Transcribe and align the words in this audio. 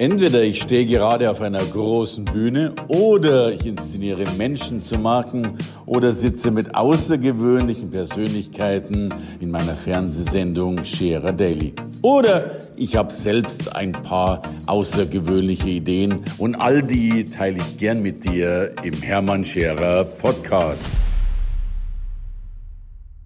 Entweder 0.00 0.42
ich 0.42 0.62
stehe 0.62 0.86
gerade 0.86 1.30
auf 1.30 1.42
einer 1.42 1.62
großen 1.62 2.24
Bühne 2.24 2.72
oder 2.88 3.52
ich 3.52 3.66
inszeniere 3.66 4.24
Menschen 4.38 4.82
zu 4.82 4.98
Marken 4.98 5.58
oder 5.84 6.14
sitze 6.14 6.50
mit 6.50 6.74
außergewöhnlichen 6.74 7.90
Persönlichkeiten 7.90 9.12
in 9.40 9.50
meiner 9.50 9.74
Fernsehsendung 9.74 10.82
Scherer 10.86 11.34
Daily. 11.34 11.74
Oder 12.00 12.56
ich 12.76 12.96
habe 12.96 13.12
selbst 13.12 13.76
ein 13.76 13.92
paar 13.92 14.40
außergewöhnliche 14.64 15.68
Ideen 15.68 16.24
und 16.38 16.54
all 16.54 16.82
die 16.82 17.26
teile 17.26 17.58
ich 17.58 17.76
gern 17.76 18.00
mit 18.00 18.24
dir 18.24 18.72
im 18.82 18.94
Hermann 19.02 19.44
Scherer 19.44 20.04
Podcast. 20.04 20.88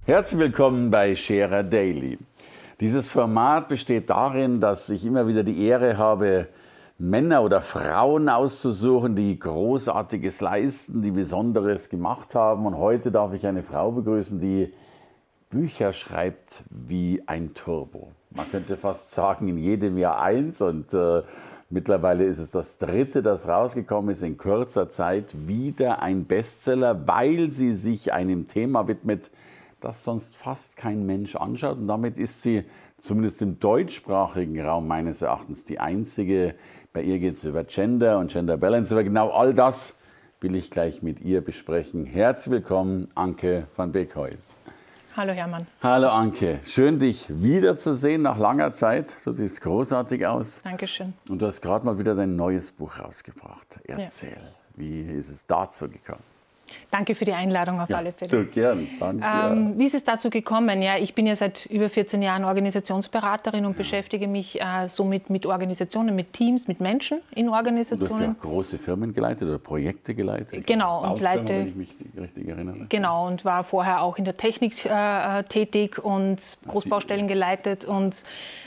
Herzlich 0.07 0.41
willkommen 0.41 0.91
bei 0.91 1.15
Scherer 1.15 1.63
Daily. 1.63 2.19
Dieses 2.81 3.09
Format 3.09 3.69
besteht 3.69 4.11
darin, 4.11 4.59
dass 4.59 4.91
ich 4.91 5.07
immer 5.07 5.29
wieder 5.29 5.45
die 5.45 5.65
Ehre 5.65 5.97
habe, 5.97 6.49
Männer 6.99 7.43
oder 7.43 7.61
Frauen 7.61 8.29
auszusuchen, 8.29 9.17
die 9.17 9.37
Großartiges 9.37 10.41
leisten, 10.41 11.03
die 11.03 11.11
Besonderes 11.11 11.89
gemacht 11.89 12.37
haben. 12.37 12.67
Und 12.67 12.79
heute 12.79 13.11
darf 13.11 13.33
ich 13.33 13.47
eine 13.47 13.65
Frau 13.65 13.91
begrüßen, 13.91 14.39
die 14.39 14.73
Bücher 15.51 15.93
schreibt 15.93 16.63
wie 16.71 17.23
ein 17.27 17.53
Turbo. 17.55 18.13
Man 18.31 18.49
könnte 18.49 18.77
fast 18.77 19.11
sagen, 19.11 19.49
in 19.49 19.59
jedem 19.59 19.99
Jahr 19.99 20.21
eins. 20.21 20.63
Und 20.63 20.95
äh, 20.95 21.23
mittlerweile 21.69 22.25
ist 22.25 22.39
es 22.39 22.53
das 22.53 22.79
dritte, 22.79 23.25
das 23.25 23.49
rausgekommen 23.49 24.11
ist, 24.11 24.23
in 24.23 24.39
kurzer 24.39 24.89
Zeit 24.89 25.35
wieder 25.49 26.01
ein 26.01 26.27
Bestseller, 26.27 27.09
weil 27.09 27.51
sie 27.51 27.73
sich 27.73 28.13
einem 28.13 28.47
Thema 28.47 28.87
widmet, 28.87 29.33
das 29.81 30.05
sonst 30.05 30.37
fast 30.37 30.77
kein 30.77 31.05
Mensch 31.07 31.35
anschaut. 31.35 31.77
Und 31.77 31.89
damit 31.89 32.19
ist 32.19 32.43
sie 32.43 32.65
zumindest 32.99 33.43
im 33.43 33.59
deutschsprachigen 33.59 34.61
Raum 34.61 34.87
meines 34.87 35.23
Erachtens 35.23 35.65
die 35.65 35.81
einzige 35.81 36.55
bei 36.95 37.03
ihr 37.03 37.19
geht 37.19 37.37
es 37.37 37.45
über 37.45 37.65
Gender 37.65 38.19
und 38.21 38.31
Gender 38.31 38.57
Balance. 38.57 38.95
Aber 38.95 39.03
genau 39.03 39.31
all 39.31 39.53
das 39.53 39.95
will 40.41 40.55
ich 40.55 40.71
gleich 40.71 41.03
mit 41.03 41.21
ihr 41.21 41.41
besprechen. 41.43 42.07
Herzlich 42.07 42.53
willkommen, 42.53 43.09
Anke 43.17 43.67
van 43.77 43.91
Beekhuis. 43.91 44.55
Hallo 45.17 45.33
Hermann. 45.33 45.67
Hallo 45.83 46.09
Anke, 46.09 46.61
schön 46.65 47.01
dich 47.01 47.27
wiederzusehen 47.29 48.23
nach 48.23 48.39
langer 48.39 48.73
Zeit. 48.73 49.17
Du 49.25 49.33
siehst 49.33 49.61
großartig 49.61 50.25
aus. 50.27 50.63
Dankeschön. 50.63 51.15
Und 51.29 51.43
du 51.43 51.47
hast 51.47 51.61
gerade 51.61 51.85
mal 51.85 51.99
wieder 51.99 52.15
dein 52.15 52.37
neues 52.37 52.71
Buch 52.71 53.01
rausgebracht. 53.01 53.81
Erzähl, 53.85 54.31
ja. 54.31 54.39
wie 54.77 55.01
ist 55.03 55.31
es 55.31 55.47
dazu 55.47 55.89
gekommen? 55.89 56.23
Danke 56.91 57.15
für 57.15 57.25
die 57.25 57.33
Einladung 57.33 57.81
auf 57.81 57.89
ja, 57.89 57.99
alle 57.99 58.13
Fälle. 58.13 58.31
Du, 58.31 58.45
gern, 58.47 58.89
danke. 59.01 59.27
Ähm, 59.27 59.75
wie 59.77 59.85
ist 59.85 59.95
es 59.95 60.05
dazu 60.05 60.31
gekommen? 60.31 60.81
Ja, 60.81 60.97
ich 60.97 61.15
bin 61.15 61.27
ja 61.27 61.35
seit 61.35 61.67
über 61.67 61.89
14 61.89 62.23
Jahren 62.23 62.45
Organisationsberaterin 62.45 63.65
und 63.65 63.73
ja. 63.73 63.79
beschäftige 63.79 64.29
mich 64.29 64.61
äh, 64.61 64.87
somit 64.87 65.29
mit 65.31 65.47
Organisationen, 65.47 66.15
mit 66.15 66.33
Teams, 66.33 66.69
mit 66.69 66.81
Menschen 66.81 67.19
in 67.35 67.49
Organisationen. 67.49 68.09
Du 68.09 68.15
hast 68.15 68.21
ja 68.21 68.35
große 68.41 68.79
Firmen 68.79 69.13
geleitet 69.13 69.49
oder 69.49 69.59
Projekte 69.59 70.15
geleitet. 70.15 70.67
Genau, 70.67 71.11
und 71.11 71.21
leite. 71.21 71.49
Wenn 71.49 71.69
ich 71.69 71.75
mich 71.75 71.97
richtig 72.17 72.49
erinnere. 72.49 72.87
Genau, 72.89 73.27
und 73.27 73.45
war 73.45 73.65
vorher 73.65 74.03
auch 74.03 74.17
in 74.17 74.25
der 74.25 74.37
Technik 74.37 74.85
äh, 74.85 75.43
tätig 75.45 76.03
und 76.03 76.59
Großbaustellen 76.69 77.29
geleitet 77.29 77.85
und, 77.85 78.23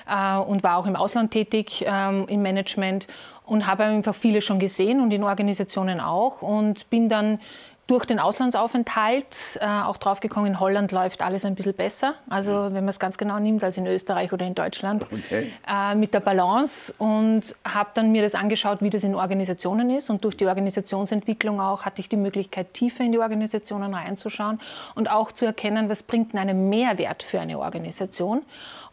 äh, 0.10 0.38
und 0.38 0.64
war 0.64 0.78
auch 0.78 0.86
im 0.86 0.96
Ausland 0.96 1.32
tätig, 1.32 1.86
ähm, 1.88 2.26
im 2.28 2.42
Management 2.42 3.08
und 3.46 3.66
habe 3.66 3.84
einfach 3.84 4.16
viele 4.16 4.42
schon 4.42 4.60
gesehen 4.60 5.00
und 5.00 5.12
in 5.12 5.24
Organisationen 5.24 6.00
auch 6.00 6.42
und 6.42 6.90
bin 6.90 7.10
dann 7.10 7.40
durch 7.88 8.06
den 8.06 8.20
Auslandsaufenthalt 8.20 9.60
äh, 9.62 9.66
auch 9.66 9.98
draufgekommen, 9.98 10.52
in 10.52 10.60
Holland 10.60 10.92
läuft 10.92 11.22
alles 11.22 11.46
ein 11.46 11.56
bisschen 11.56 11.74
besser. 11.74 12.16
Also 12.30 12.52
wenn 12.66 12.84
man 12.84 12.90
es 12.90 13.00
ganz 13.00 13.18
genau 13.18 13.40
nimmt, 13.40 13.64
als 13.64 13.78
in 13.78 13.88
Österreich 13.88 14.34
oder 14.34 14.46
in 14.46 14.56
Deutschland, 14.56 15.08
okay. 15.12 15.54
äh, 15.68 15.96
mit 15.96 16.14
der 16.14 16.20
Balance. 16.20 16.94
Und 16.98 17.56
habe 17.64 17.90
dann 17.94 18.12
mir 18.12 18.22
das 18.22 18.36
angeschaut, 18.36 18.82
wie 18.82 18.90
das 18.90 19.06
in 19.06 19.16
Organisationen 19.16 19.90
ist. 19.90 20.10
Und 20.10 20.26
durch 20.26 20.36
die 20.36 20.46
Organisationsentwicklung 20.46 21.62
auch 21.62 21.84
hatte 21.84 22.02
ich 22.02 22.10
die 22.10 22.18
Möglichkeit, 22.18 22.74
tiefer 22.74 23.06
in 23.06 23.14
die 23.14 23.20
Organisationen 23.20 23.94
reinzuschauen 23.94 24.60
und 24.96 25.10
auch 25.10 25.32
zu 25.32 25.46
erkennen, 25.46 25.88
was 25.88 26.04
bringt 26.04 26.36
einen 26.36 26.70
Mehrwert 26.70 27.24
für 27.24 27.40
eine 27.40 27.58
Organisation. 27.58 28.42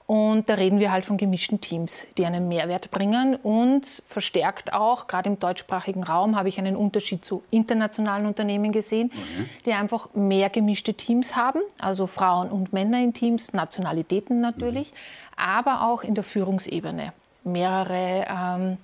Und 0.07 0.51
da 0.51 0.55
reden 0.55 0.81
wir 0.81 0.93
halt 0.93 1.07
von 1.07 1.17
gemischten 1.17 1.63
Teams, 1.63 2.07
die 2.19 2.27
einen 2.27 2.47
Mehrwert 2.47 2.91
bringen 2.91 3.37
und 3.37 3.87
verstärkt 4.07 4.75
auch, 4.75 5.07
gerade 5.07 5.31
im 5.31 5.39
deutschsprachigen 5.39 6.03
Raum, 6.03 6.37
habe 6.37 6.51
ich 6.51 6.59
einen 6.59 6.77
Unterschied 6.77 7.25
zu 7.25 7.43
internationalen 7.51 8.27
Unternehmen 8.27 8.71
gesehen, 8.71 9.11
mhm. 9.15 9.49
die 9.65 9.73
einfach 9.73 10.13
mehr 10.13 10.51
gemischte 10.51 10.93
Teams 10.93 11.37
haben, 11.37 11.61
also 11.81 12.07
Frauen 12.07 12.51
und 12.51 12.75
Männer 12.75 13.01
in 13.01 13.15
Teams, 13.15 13.55
Nationalitäten 13.55 14.43
natürlich, 14.43 14.93
mhm. 14.93 15.43
aber 15.43 15.89
auch 15.89 16.03
in 16.03 16.15
der 16.15 16.25
Führungsebene. 16.25 17.15
Mehrere 17.45 18.27
ähm, 18.29 18.77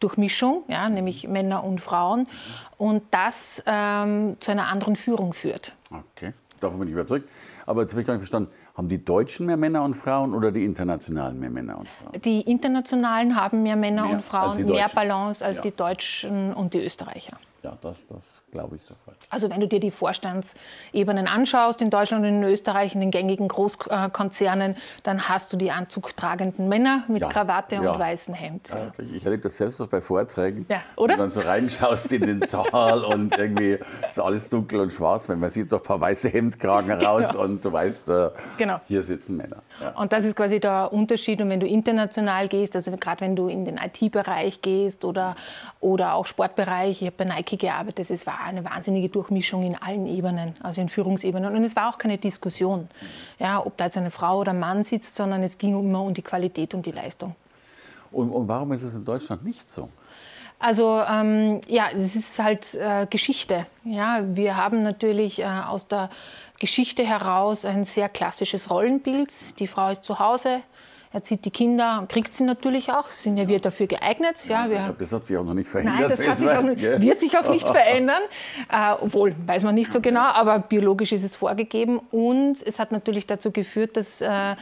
Durchmischung, 0.00 0.64
ja, 0.68 0.88
nämlich 0.88 1.28
Männer 1.28 1.64
und 1.64 1.80
Frauen, 1.80 2.28
und 2.78 3.02
das 3.10 3.62
ähm, 3.66 4.36
zu 4.40 4.52
einer 4.52 4.68
anderen 4.68 4.96
Führung 4.96 5.32
führt. 5.32 5.74
Okay, 5.90 6.32
davon 6.60 6.78
bin 6.78 6.88
ich 6.88 6.94
überzeugt. 6.94 7.28
Aber 7.66 7.82
jetzt 7.82 7.92
habe 7.92 8.00
ich 8.00 8.06
gar 8.06 8.14
nicht 8.14 8.20
verstanden, 8.20 8.50
haben 8.76 8.88
die 8.88 9.02
Deutschen 9.02 9.46
mehr 9.46 9.56
Männer 9.56 9.82
und 9.84 9.94
Frauen 9.94 10.34
oder 10.34 10.52
die 10.52 10.64
internationalen 10.64 11.40
mehr 11.40 11.48
Männer 11.48 11.78
und 11.78 11.88
Frauen? 11.88 12.20
Die 12.22 12.42
internationalen 12.42 13.34
haben 13.34 13.62
mehr 13.62 13.76
Männer 13.76 14.04
mehr 14.04 14.16
und 14.16 14.24
Frauen, 14.24 14.64
mehr 14.66 14.90
Balance 14.94 15.44
als 15.44 15.58
ja. 15.58 15.62
die 15.62 15.70
Deutschen 15.70 16.52
und 16.52 16.74
die 16.74 16.84
Österreicher. 16.84 17.38
Ja, 17.66 17.76
das, 17.80 18.06
das 18.06 18.44
glaube 18.52 18.76
ich 18.76 18.84
sofort. 18.84 19.16
Also 19.28 19.50
wenn 19.50 19.58
du 19.58 19.66
dir 19.66 19.80
die 19.80 19.90
Vorstandsebenen 19.90 21.26
anschaust 21.26 21.82
in 21.82 21.90
Deutschland 21.90 22.24
und 22.24 22.28
in 22.28 22.44
Österreich, 22.44 22.94
in 22.94 23.00
den 23.00 23.10
gängigen 23.10 23.48
Großkonzernen, 23.48 24.76
dann 25.02 25.28
hast 25.28 25.52
du 25.52 25.56
die 25.56 25.72
anzugtragenden 25.72 26.68
Männer 26.68 27.02
mit 27.08 27.22
ja, 27.22 27.28
Krawatte 27.28 27.74
ja. 27.74 27.90
und 27.90 27.98
weißem 27.98 28.34
Hemd. 28.34 28.68
Ja. 28.68 28.92
ich 29.12 29.24
erlebe 29.24 29.42
das 29.42 29.56
selbst 29.56 29.80
auch 29.80 29.88
bei 29.88 30.00
Vorträgen. 30.00 30.66
Ja, 30.68 30.80
oder? 30.94 31.14
Wenn 31.14 31.16
du 31.16 31.22
dann 31.24 31.30
so 31.32 31.40
reinschaust 31.40 32.12
in 32.12 32.22
den 32.22 32.40
Saal 32.42 33.02
und 33.02 33.36
irgendwie 33.36 33.80
ist 34.06 34.20
alles 34.20 34.48
dunkel 34.48 34.78
und 34.78 34.92
schwarz, 34.92 35.28
weil 35.28 35.34
man 35.34 35.50
sieht 35.50 35.72
doch 35.72 35.80
ein 35.80 35.84
paar 35.84 36.00
weiße 36.00 36.28
Hemdkragen 36.28 36.92
raus 37.04 37.32
genau. 37.32 37.42
und 37.42 37.64
du 37.64 37.72
weißt, 37.72 38.10
äh, 38.10 38.30
genau. 38.58 38.80
hier 38.86 39.02
sitzen 39.02 39.38
Männer. 39.38 39.62
Und 39.96 40.12
das 40.12 40.24
ist 40.24 40.36
quasi 40.36 40.60
der 40.60 40.92
Unterschied. 40.92 41.40
Und 41.40 41.50
wenn 41.50 41.60
du 41.60 41.66
international 41.66 42.46
gehst, 42.46 42.76
also 42.76 42.92
gerade 42.92 43.22
wenn 43.22 43.34
du 43.34 43.48
in 43.48 43.64
den 43.64 43.76
IT-Bereich 43.76 44.62
gehst 44.62 45.04
oder, 45.04 45.34
oder 45.80 46.14
auch 46.14 46.26
Sportbereich, 46.26 47.02
ich 47.02 47.06
habe 47.08 47.16
bei 47.16 47.24
Nike 47.24 47.55
gearbeitet. 47.56 48.10
Es 48.10 48.26
war 48.26 48.40
eine 48.40 48.64
wahnsinnige 48.64 49.08
Durchmischung 49.08 49.62
in 49.62 49.74
allen 49.74 50.06
Ebenen, 50.06 50.54
also 50.62 50.80
in 50.80 50.88
Führungsebenen. 50.88 51.54
Und 51.54 51.64
es 51.64 51.76
war 51.76 51.88
auch 51.88 51.98
keine 51.98 52.18
Diskussion, 52.18 52.88
ja, 53.38 53.64
ob 53.64 53.76
da 53.76 53.84
jetzt 53.84 53.96
eine 53.96 54.10
Frau 54.10 54.40
oder 54.40 54.52
ein 54.52 54.60
Mann 54.60 54.82
sitzt, 54.82 55.16
sondern 55.16 55.42
es 55.42 55.58
ging 55.58 55.78
immer 55.78 56.02
um 56.02 56.14
die 56.14 56.22
Qualität 56.22 56.74
und 56.74 56.86
die 56.86 56.92
Leistung. 56.92 57.34
Und, 58.12 58.30
und 58.30 58.48
warum 58.48 58.72
ist 58.72 58.82
es 58.82 58.94
in 58.94 59.04
Deutschland 59.04 59.44
nicht 59.44 59.70
so? 59.70 59.88
Also 60.58 61.02
ähm, 61.02 61.60
ja, 61.68 61.88
es 61.92 62.16
ist 62.16 62.38
halt 62.38 62.74
äh, 62.74 63.06
Geschichte. 63.08 63.66
Ja, 63.84 64.20
wir 64.24 64.56
haben 64.56 64.82
natürlich 64.82 65.40
äh, 65.40 65.44
aus 65.44 65.86
der 65.86 66.08
Geschichte 66.58 67.04
heraus 67.04 67.64
ein 67.66 67.84
sehr 67.84 68.08
klassisches 68.08 68.70
Rollenbild. 68.70 69.58
Die 69.60 69.66
Frau 69.66 69.90
ist 69.90 70.02
zu 70.02 70.18
Hause, 70.18 70.62
erzieht 71.16 71.46
die 71.46 71.50
Kinder, 71.50 72.04
kriegt 72.08 72.34
sie 72.34 72.44
natürlich 72.44 72.92
auch, 72.92 73.10
sind 73.10 73.38
ja 73.38 73.48
wir 73.48 73.58
dafür 73.58 73.86
geeignet. 73.86 74.44
Ja, 74.46 74.68
wir, 74.68 74.94
das 74.98 75.12
hat 75.12 75.24
sich 75.24 75.36
auch 75.36 75.44
noch 75.44 75.54
nicht 75.54 75.68
verändert. 75.68 75.94
Nein, 75.98 76.08
das 76.10 76.20
sich 76.20 76.28
auch, 76.28 76.62
wird 76.62 77.20
sich 77.20 77.38
auch 77.38 77.48
nicht 77.48 77.66
verändern, 77.78 78.22
äh, 78.70 78.92
obwohl, 79.00 79.34
weiß 79.46 79.64
man 79.64 79.74
nicht 79.74 79.92
so 79.92 80.00
genau, 80.00 80.20
aber 80.20 80.58
biologisch 80.58 81.12
ist 81.12 81.24
es 81.24 81.34
vorgegeben. 81.34 82.00
Und 82.10 82.62
es 82.62 82.78
hat 82.78 82.92
natürlich 82.92 83.26
dazu 83.26 83.50
geführt, 83.50 83.96
dass 83.96 84.20
äh, 84.20 84.56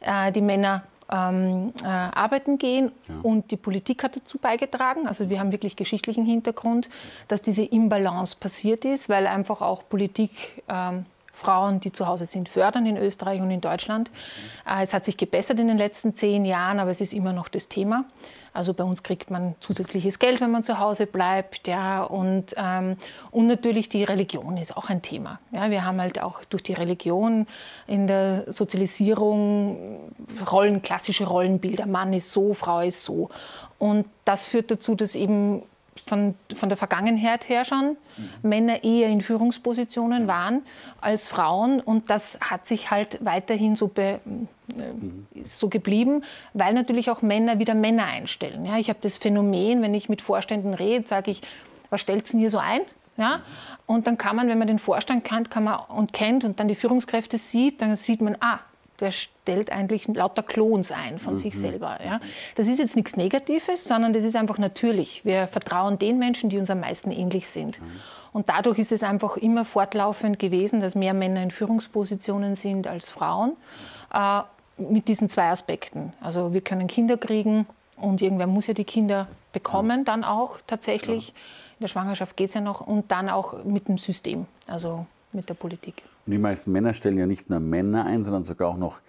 äh 0.00 0.32
die 0.32 0.40
Männer 0.40 0.82
ähm, 1.12 1.72
äh, 1.82 1.86
arbeiten 1.86 2.58
gehen 2.58 2.90
ja. 3.08 3.14
und 3.22 3.50
die 3.52 3.56
Politik 3.56 4.02
hat 4.02 4.16
dazu 4.16 4.38
beigetragen. 4.38 5.06
Also 5.06 5.30
wir 5.30 5.38
haben 5.38 5.52
wirklich 5.52 5.76
geschichtlichen 5.76 6.24
Hintergrund, 6.24 6.90
dass 7.28 7.40
diese 7.40 7.62
Imbalance 7.62 8.36
passiert 8.38 8.84
ist, 8.84 9.08
weil 9.08 9.28
einfach 9.28 9.60
auch 9.60 9.88
Politik 9.88 10.30
ähm, 10.68 11.06
Frauen, 11.40 11.80
die 11.80 11.90
zu 11.90 12.06
Hause 12.06 12.26
sind, 12.26 12.48
fördern 12.48 12.86
in 12.86 12.96
Österreich 12.96 13.40
und 13.40 13.50
in 13.50 13.60
Deutschland. 13.60 14.10
Äh, 14.66 14.82
es 14.82 14.92
hat 14.92 15.04
sich 15.04 15.16
gebessert 15.16 15.58
in 15.58 15.68
den 15.68 15.78
letzten 15.78 16.14
zehn 16.14 16.44
Jahren, 16.44 16.78
aber 16.78 16.90
es 16.90 17.00
ist 17.00 17.14
immer 17.14 17.32
noch 17.32 17.48
das 17.48 17.68
Thema. 17.68 18.04
Also 18.52 18.74
bei 18.74 18.82
uns 18.82 19.02
kriegt 19.02 19.30
man 19.30 19.54
zusätzliches 19.60 20.18
Geld, 20.18 20.40
wenn 20.40 20.50
man 20.50 20.64
zu 20.64 20.80
Hause 20.80 21.06
bleibt. 21.06 21.68
Ja, 21.68 22.02
und, 22.02 22.54
ähm, 22.56 22.96
und 23.30 23.46
natürlich 23.46 23.88
die 23.88 24.02
Religion 24.02 24.56
ist 24.56 24.76
auch 24.76 24.88
ein 24.88 25.02
Thema. 25.02 25.38
Ja, 25.52 25.70
wir 25.70 25.84
haben 25.84 26.00
halt 26.00 26.20
auch 26.20 26.44
durch 26.44 26.64
die 26.64 26.72
Religion 26.72 27.46
in 27.86 28.06
der 28.06 28.50
Sozialisierung 28.52 30.12
Rollen, 30.50 30.82
klassische 30.82 31.26
Rollenbilder. 31.26 31.86
Mann 31.86 32.12
ist 32.12 32.32
so, 32.32 32.52
Frau 32.52 32.80
ist 32.80 33.04
so. 33.04 33.30
Und 33.78 34.06
das 34.24 34.44
führt 34.44 34.70
dazu, 34.70 34.94
dass 34.94 35.14
eben 35.14 35.62
von, 36.06 36.34
von 36.54 36.68
der 36.68 36.78
Vergangenheit 36.78 37.48
her 37.48 37.64
schon 37.64 37.96
mhm. 38.16 38.30
Männer 38.42 38.84
eher 38.84 39.08
in 39.08 39.20
Führungspositionen 39.20 40.26
waren 40.26 40.62
als 41.00 41.28
Frauen. 41.28 41.80
Und 41.80 42.10
das 42.10 42.38
hat 42.40 42.66
sich 42.66 42.90
halt 42.90 43.18
weiterhin 43.24 43.76
so, 43.76 43.88
be, 43.88 44.20
mhm. 44.24 45.26
so 45.44 45.68
geblieben, 45.68 46.24
weil 46.54 46.74
natürlich 46.74 47.10
auch 47.10 47.22
Männer 47.22 47.58
wieder 47.58 47.74
Männer 47.74 48.04
einstellen. 48.04 48.64
Ja, 48.64 48.78
ich 48.78 48.88
habe 48.88 48.98
das 49.02 49.18
Phänomen, 49.18 49.82
wenn 49.82 49.94
ich 49.94 50.08
mit 50.08 50.22
Vorständen 50.22 50.74
rede, 50.74 51.06
sage 51.06 51.30
ich, 51.30 51.42
was 51.90 52.00
stellt 52.00 52.24
es 52.24 52.32
denn 52.32 52.40
hier 52.40 52.50
so 52.50 52.58
ein? 52.58 52.80
Ja? 53.16 53.40
Und 53.86 54.06
dann 54.06 54.16
kann 54.16 54.36
man, 54.36 54.48
wenn 54.48 54.58
man 54.58 54.68
den 54.68 54.78
Vorstand 54.78 55.24
kennt 55.24 55.50
kann 55.50 55.64
man, 55.64 55.80
und 55.88 56.12
kennt 56.12 56.44
und 56.44 56.58
dann 56.58 56.68
die 56.68 56.74
Führungskräfte 56.74 57.36
sieht, 57.36 57.82
dann 57.82 57.94
sieht 57.96 58.20
man, 58.20 58.36
ah, 58.40 58.60
der 59.00 59.10
stellt 59.10 59.72
eigentlich 59.72 60.06
lauter 60.08 60.42
Klons 60.42 60.92
ein 60.92 61.18
von 61.18 61.34
mhm. 61.34 61.38
sich 61.38 61.58
selber. 61.58 61.98
Ja. 62.04 62.20
Das 62.56 62.68
ist 62.68 62.78
jetzt 62.78 62.96
nichts 62.96 63.16
Negatives, 63.16 63.84
sondern 63.84 64.12
das 64.12 64.24
ist 64.24 64.36
einfach 64.36 64.58
natürlich. 64.58 65.24
Wir 65.24 65.46
vertrauen 65.46 65.98
den 65.98 66.18
Menschen, 66.18 66.50
die 66.50 66.58
uns 66.58 66.70
am 66.70 66.80
meisten 66.80 67.10
ähnlich 67.10 67.48
sind. 67.48 67.80
Mhm. 67.80 67.86
Und 68.32 68.48
dadurch 68.48 68.78
ist 68.78 68.92
es 68.92 69.02
einfach 69.02 69.36
immer 69.36 69.64
fortlaufend 69.64 70.38
gewesen, 70.38 70.80
dass 70.80 70.94
mehr 70.94 71.14
Männer 71.14 71.42
in 71.42 71.50
Führungspositionen 71.50 72.54
sind 72.54 72.86
als 72.86 73.08
Frauen. 73.08 73.56
Äh, 74.12 74.42
mit 74.80 75.08
diesen 75.08 75.28
zwei 75.28 75.50
Aspekten. 75.50 76.12
Also 76.20 76.52
wir 76.52 76.60
können 76.60 76.86
Kinder 76.86 77.16
kriegen 77.16 77.66
und 77.96 78.22
irgendwer 78.22 78.46
muss 78.46 78.66
ja 78.66 78.74
die 78.74 78.84
Kinder 78.84 79.28
bekommen, 79.52 80.04
dann 80.04 80.24
auch 80.24 80.58
tatsächlich. 80.66 81.28
In 81.78 81.84
der 81.84 81.88
Schwangerschaft 81.88 82.36
geht 82.36 82.48
es 82.48 82.54
ja 82.54 82.60
noch 82.60 82.80
und 82.82 83.10
dann 83.10 83.30
auch 83.30 83.64
mit 83.64 83.88
dem 83.88 83.98
System, 83.98 84.46
also 84.66 85.06
mit 85.32 85.48
der 85.48 85.54
Politik. 85.54 86.02
Und 86.30 86.34
die 86.34 86.38
meisten 86.38 86.70
Männer 86.70 86.94
stellen 86.94 87.18
ja 87.18 87.26
nicht 87.26 87.50
nur 87.50 87.58
Männer 87.58 88.06
ein, 88.06 88.22
sondern 88.22 88.44
sogar 88.44 88.68
auch 88.68 88.76
noch 88.76 89.00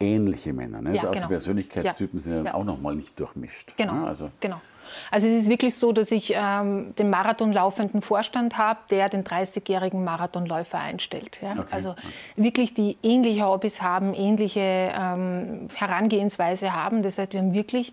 ähnliche 0.00 0.54
Männer. 0.54 0.80
Ne? 0.80 0.88
Ja, 0.88 0.94
also 0.94 1.08
auch 1.08 1.12
genau. 1.12 1.26
die 1.26 1.28
Persönlichkeitstypen 1.28 2.18
ja. 2.18 2.22
sind 2.22 2.44
ja, 2.46 2.54
auch 2.54 2.64
noch 2.64 2.80
mal 2.80 2.94
nicht 2.94 3.20
durchmischt. 3.20 3.74
Genau. 3.76 3.92
Ne? 3.92 4.06
Also 4.06 4.30
genau. 4.40 4.62
Also 5.10 5.26
es 5.26 5.34
ist 5.34 5.50
wirklich 5.50 5.74
so, 5.74 5.92
dass 5.92 6.10
ich 6.10 6.32
ähm, 6.34 6.94
den 6.96 7.10
Marathonlaufenden 7.10 8.00
Vorstand 8.00 8.56
habe, 8.56 8.80
der 8.88 9.10
den 9.10 9.24
30-jährigen 9.24 10.02
Marathonläufer 10.02 10.78
einstellt. 10.78 11.42
Ja? 11.42 11.52
Okay. 11.52 11.68
Also 11.70 11.96
wirklich 12.34 12.72
die 12.72 12.96
ähnliche 13.02 13.44
Hobbys 13.44 13.82
haben, 13.82 14.14
ähnliche 14.14 14.90
ähm, 14.98 15.68
Herangehensweise 15.74 16.72
haben. 16.72 17.02
Das 17.02 17.18
heißt, 17.18 17.34
wir 17.34 17.40
haben 17.40 17.52
wirklich 17.52 17.92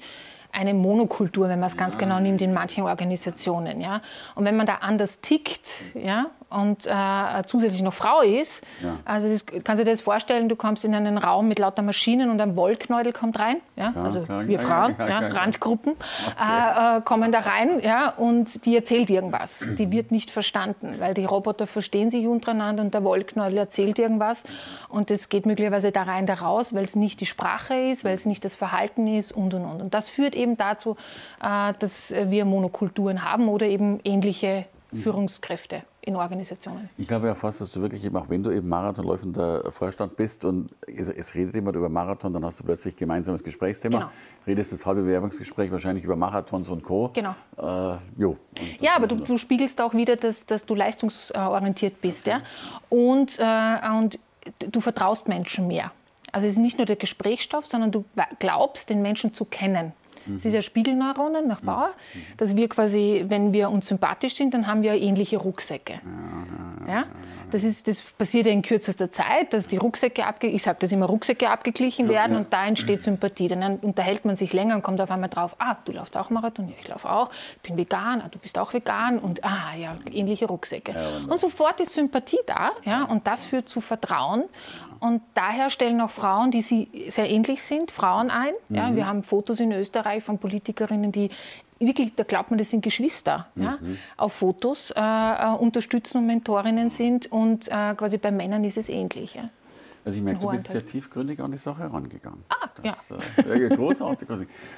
eine 0.53 0.73
Monokultur, 0.73 1.49
wenn 1.49 1.59
man 1.59 1.67
es 1.67 1.75
ganz 1.75 1.97
genau 1.97 2.21
nimmt, 2.21 2.41
in 2.41 2.53
manchen 2.53 2.85
Organisationen. 2.85 3.81
Ja? 3.81 4.01
Und 4.35 4.45
wenn 4.45 4.55
man 4.55 4.65
da 4.65 4.75
anders 4.75 5.19
tickt 5.19 5.69
ja, 5.93 6.27
und 6.49 6.87
äh, 6.87 7.43
zusätzlich 7.45 7.81
noch 7.81 7.93
Frau 7.93 8.21
ist, 8.21 8.63
ja. 8.81 8.97
also 9.03 9.27
das, 9.27 9.45
kannst 9.45 9.81
du 9.81 9.83
dir 9.83 9.91
das 9.91 10.01
vorstellen, 10.01 10.47
du 10.47 10.55
kommst 10.55 10.85
in 10.85 10.95
einen 10.95 11.17
Raum 11.17 11.49
mit 11.49 11.59
lauter 11.59 11.81
Maschinen 11.81 12.29
und 12.29 12.39
ein 12.39 12.55
Wollknäudel 12.55 13.11
kommt 13.11 13.37
rein, 13.39 13.57
ja? 13.75 13.91
ja 13.93 14.03
also 14.03 14.21
klar, 14.21 14.47
wir 14.47 14.59
Frauen, 14.59 14.95
ja, 14.97 15.19
Randgruppen, 15.19 15.93
okay. 15.93 16.95
äh, 16.95 16.97
äh, 16.97 17.01
kommen 17.01 17.33
da 17.33 17.39
rein 17.39 17.81
ja, 17.81 18.09
und 18.09 18.65
die 18.65 18.75
erzählt 18.75 19.09
irgendwas. 19.09 19.65
Die 19.77 19.91
wird 19.91 20.11
nicht 20.11 20.31
verstanden, 20.31 20.95
weil 20.99 21.13
die 21.13 21.25
Roboter 21.25 21.67
verstehen 21.67 22.09
sich 22.09 22.25
untereinander 22.27 22.81
und 22.81 22.93
der 22.93 23.03
Wollknäudel 23.03 23.57
erzählt 23.57 23.99
irgendwas 23.99 24.45
und 24.87 25.09
das 25.09 25.27
geht 25.27 25.45
möglicherweise 25.45 25.91
da 25.91 26.03
rein, 26.03 26.27
da 26.27 26.35
raus, 26.35 26.73
weil 26.73 26.85
es 26.85 26.95
nicht 26.95 27.19
die 27.19 27.25
Sprache 27.25 27.75
ist, 27.75 28.05
weil 28.05 28.13
es 28.13 28.25
nicht 28.25 28.45
das 28.45 28.55
Verhalten 28.55 29.07
ist 29.07 29.33
und 29.33 29.53
und 29.53 29.65
und. 29.65 29.81
Und 29.81 29.93
das 29.93 30.07
führt 30.07 30.33
eben 30.33 30.55
dazu, 30.55 30.95
äh, 31.43 31.73
dass 31.77 32.15
wir 32.15 32.45
Monokulturen 32.45 33.29
haben 33.29 33.49
oder 33.49 33.65
eben 33.65 33.99
ähnliche 34.05 34.65
Führungskräfte 34.93 35.83
in 36.07 36.15
Organisationen. 36.15 36.89
Ich 36.97 37.07
glaube 37.07 37.27
ja 37.27 37.35
fast, 37.35 37.59
dass 37.59 37.71
du 37.71 37.81
wirklich 37.81 38.03
eben, 38.05 38.15
auch 38.15 38.29
wenn 38.29 38.41
du 38.41 38.49
eben 38.49 38.69
marathonläufender 38.69 39.71
Vorstand 39.71 40.15
bist 40.15 40.45
und 40.45 40.73
es, 40.87 41.09
es, 41.09 41.35
redet 41.35 41.53
jemand 41.53 41.75
über 41.75 41.89
Marathon, 41.89 42.31
dann 42.31 42.45
hast 42.45 42.61
du 42.61 42.63
plötzlich 42.63 42.95
gemeinsames 42.95 43.43
Gesprächsthema. 43.43 43.97
Genau. 43.97 44.11
Redest 44.47 44.71
das 44.71 44.85
halbe 44.85 45.01
Bewerbungsgespräch 45.01 45.69
wahrscheinlich 45.69 46.05
über 46.05 46.15
Marathons 46.15 46.69
und 46.69 46.83
Co. 46.83 47.11
Genau. 47.13 47.35
Äh, 47.57 47.97
jo. 48.17 48.37
ja, 48.79 48.95
aber 48.95 49.07
du, 49.07 49.17
du, 49.17 49.37
spiegelst 49.37 49.81
auch 49.81 49.93
wieder, 49.93 50.15
dass, 50.15 50.45
dass 50.45 50.65
du 50.65 50.75
leistungsorientiert 50.75 51.99
bist. 51.99 52.27
Okay. 52.27 52.39
Ja? 52.39 52.41
Und, 52.89 53.37
äh, 53.39 53.89
und 53.97 54.17
du 54.59 54.79
vertraust 54.79 55.27
Menschen 55.27 55.67
mehr. 55.67 55.91
Also 56.31 56.47
es 56.47 56.53
ist 56.53 56.59
nicht 56.59 56.77
nur 56.77 56.85
der 56.85 56.95
Gesprächsstoff, 56.95 57.65
sondern 57.65 57.91
du 57.91 58.05
glaubst, 58.39 58.89
den 58.89 59.01
Menschen 59.01 59.33
zu 59.33 59.43
kennen. 59.43 59.91
Es 60.35 60.45
ist 60.45 60.53
ja 60.53 60.61
Spiegelneuronen 60.61 61.47
nach 61.47 61.61
Bauer, 61.61 61.93
dass 62.37 62.55
wir 62.55 62.67
quasi, 62.67 63.25
wenn 63.27 63.53
wir 63.53 63.69
uns 63.69 63.87
sympathisch 63.87 64.35
sind, 64.35 64.53
dann 64.53 64.67
haben 64.67 64.81
wir 64.81 64.93
ähnliche 64.93 65.37
Rucksäcke. 65.37 65.93
Ja? 65.93 66.66
Das, 67.51 67.63
ist, 67.63 67.87
das 67.87 68.01
passiert 68.01 68.45
ja 68.45 68.51
in 68.51 68.61
kürzester 68.61 69.09
Zeit, 69.09 69.53
dass 69.53 69.67
die 69.67 69.77
Rucksäcke 69.77 70.25
abge 70.25 70.47
ich 70.47 70.63
sage, 70.63 70.79
dass 70.79 70.91
immer 70.91 71.05
Rucksäcke 71.05 71.49
abgeglichen 71.49 72.09
werden 72.09 72.35
und 72.35 72.51
da 72.51 72.65
entsteht 72.65 73.01
Sympathie. 73.01 73.47
Dann 73.47 73.77
unterhält 73.77 74.25
man 74.25 74.35
sich 74.35 74.51
länger 74.51 74.75
und 74.75 74.81
kommt 74.81 74.99
auf 74.99 75.11
einmal 75.11 75.29
drauf, 75.29 75.55
ah, 75.59 75.77
du 75.85 75.93
laufst 75.93 76.17
auch 76.17 76.29
Marathon, 76.29 76.67
ja, 76.67 76.75
ich 76.81 76.87
laufe 76.87 77.09
auch, 77.09 77.31
ich 77.55 77.69
bin 77.69 77.77
vegan, 77.77 78.21
ah, 78.21 78.27
du 78.29 78.39
bist 78.39 78.57
auch 78.59 78.73
vegan 78.73 79.19
und 79.19 79.43
ah, 79.43 79.73
ja, 79.79 79.95
ähnliche 80.11 80.45
Rucksäcke. 80.45 80.93
und 81.27 81.39
sofort 81.39 81.79
ist 81.79 81.93
Sympathie 81.93 82.39
da 82.45 82.71
ja, 82.83 83.03
und 83.03 83.27
das 83.27 83.45
führt 83.45 83.69
zu 83.69 83.81
Vertrauen. 83.81 84.43
Und 84.99 85.21
daher 85.35 85.69
stellen 85.69 86.01
auch 86.01 86.09
Frauen, 86.09 86.49
die 86.49 86.61
sie 86.61 86.89
sehr 87.09 87.29
ähnlich 87.29 87.61
sind, 87.61 87.91
Frauen 87.91 88.31
ein. 88.31 88.53
Ja, 88.69 88.95
wir 88.95 89.05
haben 89.05 89.21
Fotos 89.21 89.59
in 89.59 89.71
Österreich 89.71 90.23
von 90.23 90.39
Politikerinnen, 90.39 91.11
die 91.11 91.29
wirklich, 91.79 92.15
da 92.15 92.23
glaubt 92.23 92.49
man, 92.49 92.57
das 92.57 92.69
sind 92.69 92.81
Geschwister, 92.81 93.47
mhm. 93.55 93.63
ja, 93.63 93.79
auf 94.17 94.33
Fotos 94.33 94.91
äh, 94.91 94.99
äh, 94.99 95.55
unterstützen 95.57 96.19
und 96.19 96.27
Mentorinnen 96.27 96.89
sind 96.89 97.31
und 97.31 97.67
äh, 97.67 97.95
quasi 97.95 98.17
bei 98.17 98.31
Männern 98.31 98.63
ist 98.63 98.77
es 98.77 98.89
ähnlich. 98.89 99.35
Ja. 99.35 99.49
Also 100.05 100.19
ich 100.19 100.23
merke, 100.23 100.39
du 100.39 100.51
bist 100.51 100.69
sehr 100.69 100.85
tiefgründig 100.85 101.41
an 101.41 101.51
die 101.51 101.57
Sache 101.57 101.81
herangegangen. 101.81 102.43
Ah, 102.47 102.69
das, 102.81 103.09
ja. 103.09 103.53
Äh, 103.53 103.67
großartig. 103.69 104.27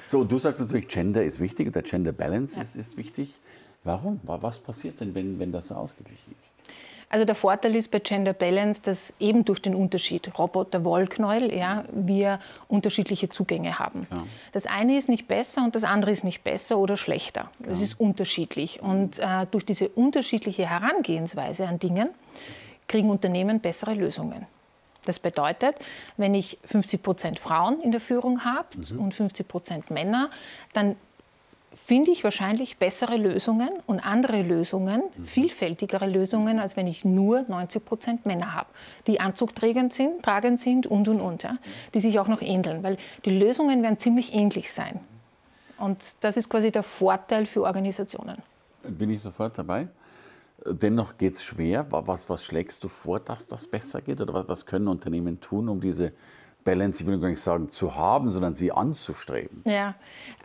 so, 0.04 0.24
du 0.24 0.38
sagst 0.38 0.60
natürlich, 0.60 0.88
Gender 0.88 1.22
ist 1.22 1.38
wichtig 1.38 1.68
oder 1.68 1.82
Gender 1.82 2.12
Balance 2.12 2.56
ja. 2.56 2.62
ist, 2.62 2.74
ist 2.74 2.96
wichtig. 2.96 3.40
Warum? 3.84 4.20
Was 4.24 4.58
passiert 4.58 5.00
denn, 5.00 5.14
wenn, 5.14 5.38
wenn 5.38 5.52
das 5.52 5.68
so 5.68 5.74
ausgeglichen 5.74 6.34
ist? 6.38 6.54
Also 7.10 7.24
der 7.24 7.34
Vorteil 7.34 7.74
ist 7.74 7.90
bei 7.90 7.98
Gender 7.98 8.32
Balance, 8.32 8.82
dass 8.82 9.14
eben 9.18 9.44
durch 9.44 9.60
den 9.60 9.74
Unterschied 9.74 10.38
Roboter, 10.38 10.84
Wollknäuel, 10.84 11.52
ja, 11.52 11.84
wir 11.90 12.38
unterschiedliche 12.68 13.28
Zugänge 13.28 13.80
haben. 13.80 14.06
Ja. 14.10 14.18
Das 14.52 14.66
eine 14.66 14.96
ist 14.96 15.08
nicht 15.08 15.26
besser 15.26 15.64
und 15.64 15.74
das 15.74 15.82
andere 15.82 16.12
ist 16.12 16.22
nicht 16.22 16.44
besser 16.44 16.78
oder 16.78 16.96
schlechter. 16.96 17.50
Ja. 17.66 17.72
ist 17.72 17.98
unterschiedlich. 17.98 18.80
Und 18.80 19.18
äh, 19.18 19.46
durch 19.50 19.66
diese 19.66 19.88
unterschiedliche 19.88 20.70
Herangehensweise 20.70 21.66
an 21.66 21.80
Dingen 21.80 22.10
kriegen 22.86 23.10
Unternehmen 23.10 23.58
bessere 23.58 23.94
Lösungen. 23.94 24.46
Das 25.04 25.18
bedeutet, 25.18 25.76
wenn 26.16 26.34
ich 26.34 26.58
50 26.64 27.02
Prozent 27.02 27.38
Frauen 27.40 27.80
in 27.80 27.90
der 27.90 28.00
Führung 28.00 28.44
habe 28.44 28.68
mhm. 28.76 29.00
und 29.00 29.14
50 29.14 29.48
Prozent 29.48 29.90
Männer, 29.90 30.30
dann 30.74 30.94
finde 31.84 32.10
ich 32.10 32.24
wahrscheinlich 32.24 32.76
bessere 32.76 33.16
Lösungen 33.16 33.70
und 33.86 34.00
andere 34.00 34.42
Lösungen, 34.42 35.02
mhm. 35.16 35.24
vielfältigere 35.24 36.06
Lösungen, 36.06 36.58
als 36.58 36.76
wenn 36.76 36.86
ich 36.86 37.04
nur 37.04 37.42
90 37.42 37.84
Prozent 37.84 38.26
Männer 38.26 38.54
habe, 38.54 38.68
die 39.06 39.20
anzugtragend 39.20 39.92
sind, 39.92 40.22
tragend 40.22 40.60
sind 40.60 40.86
und 40.86 41.08
und 41.08 41.20
und, 41.20 41.42
ja, 41.42 41.56
die 41.94 42.00
sich 42.00 42.18
auch 42.18 42.28
noch 42.28 42.42
ähneln, 42.42 42.82
weil 42.82 42.96
die 43.24 43.36
Lösungen 43.36 43.82
werden 43.82 43.98
ziemlich 43.98 44.32
ähnlich 44.32 44.72
sein. 44.72 45.00
Und 45.78 46.16
das 46.20 46.36
ist 46.36 46.48
quasi 46.48 46.70
der 46.70 46.82
Vorteil 46.82 47.46
für 47.46 47.62
Organisationen. 47.62 48.36
Bin 48.82 49.10
ich 49.10 49.22
sofort 49.22 49.58
dabei. 49.58 49.88
Dennoch 50.66 51.16
geht 51.16 51.34
es 51.34 51.42
schwer. 51.42 51.86
Was, 51.90 52.28
was 52.28 52.44
schlägst 52.44 52.84
du 52.84 52.88
vor, 52.88 53.18
dass 53.18 53.46
das 53.46 53.66
besser 53.66 54.02
geht? 54.02 54.20
Oder 54.20 54.34
was, 54.34 54.48
was 54.48 54.66
können 54.66 54.88
Unternehmen 54.88 55.40
tun, 55.40 55.70
um 55.70 55.80
diese 55.80 56.12
Balance, 56.70 57.02
ich 57.02 57.06
will 57.08 57.18
gar 57.18 57.28
nicht 57.28 57.40
sagen 57.40 57.68
zu 57.68 57.96
haben, 57.96 58.30
sondern 58.30 58.54
sie 58.54 58.70
anzustreben? 58.70 59.62
Ja, 59.64 59.94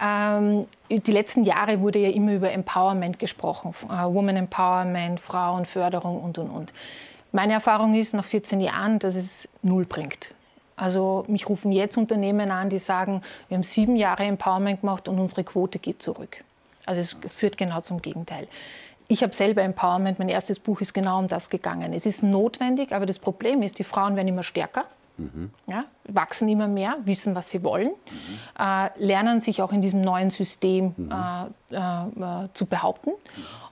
ähm, 0.01 0.65
die 0.89 1.11
letzten 1.11 1.43
Jahre 1.43 1.81
wurde 1.81 1.99
ja 1.99 2.09
immer 2.09 2.33
über 2.33 2.51
Empowerment 2.51 3.19
gesprochen, 3.19 3.75
äh, 3.89 4.03
Woman 4.05 4.35
Empowerment, 4.35 5.19
Frauenförderung 5.19 6.21
und, 6.23 6.39
und, 6.39 6.49
und. 6.49 6.73
Meine 7.31 7.53
Erfahrung 7.53 7.93
ist 7.93 8.13
nach 8.15 8.25
14 8.25 8.59
Jahren, 8.59 8.97
dass 8.97 9.15
es 9.15 9.47
null 9.61 9.85
bringt. 9.85 10.33
Also 10.77 11.25
mich 11.27 11.47
rufen 11.47 11.71
jetzt 11.71 11.95
Unternehmen 11.97 12.49
an, 12.49 12.69
die 12.69 12.79
sagen, 12.79 13.21
wir 13.47 13.55
haben 13.55 13.63
sieben 13.63 13.95
Jahre 13.95 14.23
Empowerment 14.23 14.81
gemacht 14.81 15.07
und 15.07 15.19
unsere 15.19 15.43
Quote 15.43 15.77
geht 15.77 16.01
zurück. 16.01 16.43
Also 16.87 17.01
es 17.01 17.17
führt 17.31 17.57
genau 17.57 17.81
zum 17.81 18.01
Gegenteil. 18.01 18.47
Ich 19.07 19.21
habe 19.21 19.33
selber 19.33 19.61
Empowerment, 19.61 20.17
mein 20.17 20.29
erstes 20.29 20.57
Buch 20.57 20.81
ist 20.81 20.93
genau 20.93 21.19
um 21.19 21.27
das 21.27 21.51
gegangen. 21.51 21.93
Es 21.93 22.07
ist 22.07 22.23
notwendig, 22.23 22.91
aber 22.91 23.05
das 23.05 23.19
Problem 23.19 23.61
ist, 23.61 23.77
die 23.77 23.83
Frauen 23.83 24.15
werden 24.15 24.27
immer 24.27 24.43
stärker 24.43 24.85
Mhm. 25.17 25.49
Ja, 25.67 25.85
wachsen 26.07 26.49
immer 26.49 26.67
mehr, 26.67 26.97
wissen, 27.03 27.35
was 27.35 27.49
sie 27.49 27.63
wollen, 27.63 27.89
mhm. 27.89 28.39
äh, 28.59 28.89
lernen 28.97 29.39
sich 29.39 29.61
auch 29.61 29.71
in 29.71 29.81
diesem 29.81 30.01
neuen 30.01 30.29
System 30.29 30.93
mhm. 30.97 31.11
äh, 31.71 31.75
äh, 31.75 32.49
zu 32.53 32.65
behaupten. 32.65 33.11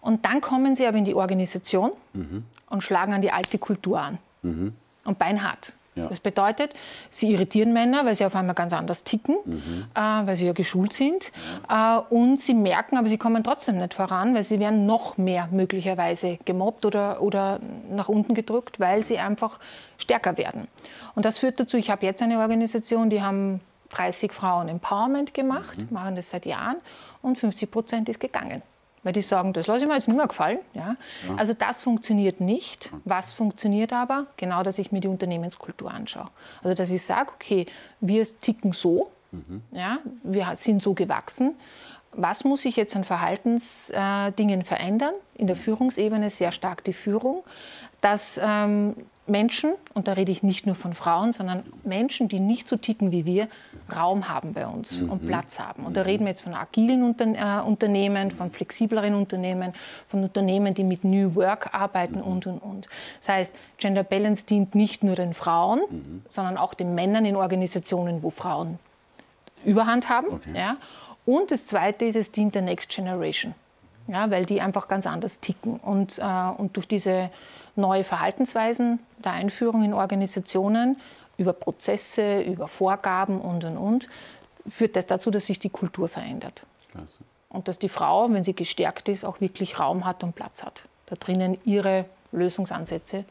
Und 0.01 0.25
dann 0.25 0.41
kommen 0.41 0.75
sie 0.75 0.87
aber 0.87 0.97
in 0.97 1.05
die 1.05 1.15
Organisation 1.15 1.91
mhm. 2.13 2.45
und 2.69 2.81
schlagen 2.81 3.13
an 3.13 3.21
die 3.21 3.31
alte 3.31 3.57
Kultur 3.57 4.01
an. 4.01 4.19
Mhm. 4.41 4.73
Und 5.05 5.19
beinhart. 5.19 5.73
Ja. 5.95 6.07
Das 6.07 6.19
bedeutet, 6.19 6.73
sie 7.11 7.31
irritieren 7.31 7.73
Männer, 7.73 8.05
weil 8.05 8.15
sie 8.15 8.25
auf 8.25 8.35
einmal 8.35 8.55
ganz 8.55 8.73
anders 8.73 9.03
ticken, 9.03 9.35
mhm. 9.45 9.85
äh, 9.93 9.99
weil 9.99 10.35
sie 10.35 10.47
ja 10.47 10.53
geschult 10.53 10.93
sind. 10.93 11.31
Ja. 11.69 11.99
Äh, 11.99 12.13
und 12.13 12.39
sie 12.39 12.53
merken, 12.53 12.97
aber 12.97 13.07
sie 13.07 13.17
kommen 13.17 13.43
trotzdem 13.43 13.77
nicht 13.77 13.93
voran, 13.93 14.33
weil 14.33 14.43
sie 14.43 14.59
werden 14.59 14.85
noch 14.85 15.17
mehr 15.17 15.47
möglicherweise 15.51 16.39
gemobbt 16.45 16.85
oder, 16.85 17.21
oder 17.21 17.59
nach 17.89 18.09
unten 18.09 18.33
gedrückt, 18.33 18.79
weil 18.79 19.03
sie 19.03 19.19
einfach 19.19 19.59
stärker 19.97 20.37
werden. 20.37 20.67
Und 21.15 21.25
das 21.25 21.37
führt 21.37 21.59
dazu, 21.59 21.77
ich 21.77 21.89
habe 21.89 22.05
jetzt 22.05 22.21
eine 22.21 22.39
Organisation, 22.39 23.09
die 23.09 23.21
haben 23.21 23.61
30 23.91 24.31
Frauen 24.31 24.69
Empowerment 24.69 25.33
gemacht, 25.33 25.77
mhm. 25.77 25.87
machen 25.91 26.15
das 26.15 26.31
seit 26.31 26.45
Jahren 26.45 26.77
und 27.21 27.37
50 27.37 27.69
Prozent 27.69 28.09
ist 28.09 28.19
gegangen 28.19 28.63
weil 29.03 29.13
die 29.13 29.21
sagen, 29.21 29.53
das 29.53 29.67
lasse 29.67 29.83
ich 29.83 29.87
mir 29.87 29.95
jetzt 29.95 30.07
nicht 30.07 30.17
mehr 30.17 30.27
gefallen. 30.27 30.59
Ja? 30.73 30.95
ja. 31.27 31.35
Also 31.35 31.53
das 31.53 31.81
funktioniert 31.81 32.39
nicht. 32.39 32.91
Was 33.05 33.33
funktioniert 33.33 33.93
aber? 33.93 34.27
Genau, 34.37 34.63
dass 34.63 34.79
ich 34.79 34.91
mir 34.91 35.01
die 35.01 35.07
Unternehmenskultur 35.07 35.91
anschaue. 35.91 36.29
Also 36.63 36.75
dass 36.75 36.89
ich 36.89 37.03
sage, 37.03 37.31
okay, 37.33 37.65
wir 37.99 38.25
ticken 38.39 38.71
so, 38.71 39.11
mhm. 39.31 39.61
ja? 39.71 39.99
wir 40.23 40.55
sind 40.55 40.81
so 40.81 40.93
gewachsen. 40.93 41.55
Was 42.15 42.43
muss 42.43 42.63
ich 42.65 42.75
jetzt 42.75 42.95
an 42.95 43.03
Verhaltensdingen 43.03 44.61
äh, 44.61 44.63
verändern? 44.63 45.13
In 45.35 45.47
der 45.47 45.55
Führungsebene 45.55 46.29
sehr 46.29 46.51
stark 46.51 46.83
die 46.83 46.93
Führung, 46.93 47.43
dass 48.01 48.39
ähm, 48.41 48.95
Menschen, 49.25 49.73
und 49.93 50.09
da 50.09 50.13
rede 50.13 50.33
ich 50.33 50.43
nicht 50.43 50.65
nur 50.65 50.75
von 50.75 50.93
Frauen, 50.93 51.31
sondern 51.31 51.63
Menschen, 51.83 52.27
die 52.27 52.41
nicht 52.41 52.67
so 52.67 52.75
ticken 52.75 53.11
wie 53.11 53.25
wir, 53.25 53.47
Raum 53.93 54.27
haben 54.27 54.53
bei 54.53 54.67
uns 54.67 54.99
mhm. 54.99 55.11
und 55.11 55.27
Platz 55.27 55.59
haben. 55.59 55.85
Und 55.85 55.95
da 55.95 56.01
reden 56.01 56.25
wir 56.25 56.29
jetzt 56.29 56.41
von 56.41 56.53
agilen 56.53 57.03
Unter 57.03 57.25
äh, 57.25 57.61
Unternehmen, 57.61 58.31
von 58.31 58.49
flexibleren 58.49 59.15
Unternehmen, 59.15 59.73
von 60.07 60.23
Unternehmen, 60.23 60.73
die 60.73 60.83
mit 60.83 61.05
New 61.05 61.35
Work 61.35 61.73
arbeiten 61.73 62.19
mhm. 62.19 62.23
und, 62.23 62.47
und, 62.47 62.57
und. 62.59 62.89
Das 63.19 63.29
heißt, 63.29 63.55
Gender 63.77 64.03
Balance 64.03 64.45
dient 64.45 64.75
nicht 64.75 65.03
nur 65.03 65.15
den 65.15 65.33
Frauen, 65.33 65.81
mhm. 65.89 66.21
sondern 66.27 66.57
auch 66.57 66.73
den 66.73 66.93
Männern 66.93 67.23
in 67.23 67.37
Organisationen, 67.37 68.23
wo 68.23 68.29
Frauen 68.29 68.77
Überhand 69.63 70.09
haben. 70.09 70.27
Okay. 70.27 70.51
Ja. 70.53 70.77
Und 71.25 71.51
das 71.51 71.65
Zweite 71.65 72.03
ist, 72.03 72.17
es 72.17 72.31
dient 72.31 72.55
der 72.55 72.61
Next 72.61 72.89
Generation, 72.89 73.55
ja, 74.07 74.29
weil 74.29 74.45
die 74.45 74.59
einfach 74.59 74.89
ganz 74.89 75.07
anders 75.07 75.39
ticken. 75.39 75.77
Und, 75.77 76.19
äh, 76.19 76.23
und 76.57 76.75
durch 76.75 76.89
diese 76.89 77.29
neue 77.75 78.03
Verhaltensweisen 78.03 78.99
der 79.23 79.33
Einführung 79.33 79.83
in 79.83 79.93
Organisationen 79.93 80.97
über 81.37 81.53
Prozesse, 81.53 82.41
über 82.41 82.67
Vorgaben 82.67 83.41
und, 83.41 83.63
und, 83.63 83.77
und, 83.77 84.09
führt 84.67 84.95
das 84.95 85.07
dazu, 85.07 85.31
dass 85.31 85.47
sich 85.47 85.59
die 85.59 85.69
Kultur 85.69 86.07
verändert. 86.07 86.65
Klasse. 86.91 87.19
Und 87.49 87.67
dass 87.67 87.79
die 87.79 87.89
Frau, 87.89 88.31
wenn 88.31 88.43
sie 88.43 88.55
gestärkt 88.55 89.09
ist, 89.09 89.25
auch 89.25 89.41
wirklich 89.41 89.79
Raum 89.79 90.05
hat 90.05 90.23
und 90.23 90.35
Platz 90.35 90.63
hat, 90.63 90.83
da 91.07 91.15
drinnen 91.15 91.57
ihre 91.65 92.05
Lösungsansätze 92.31 93.25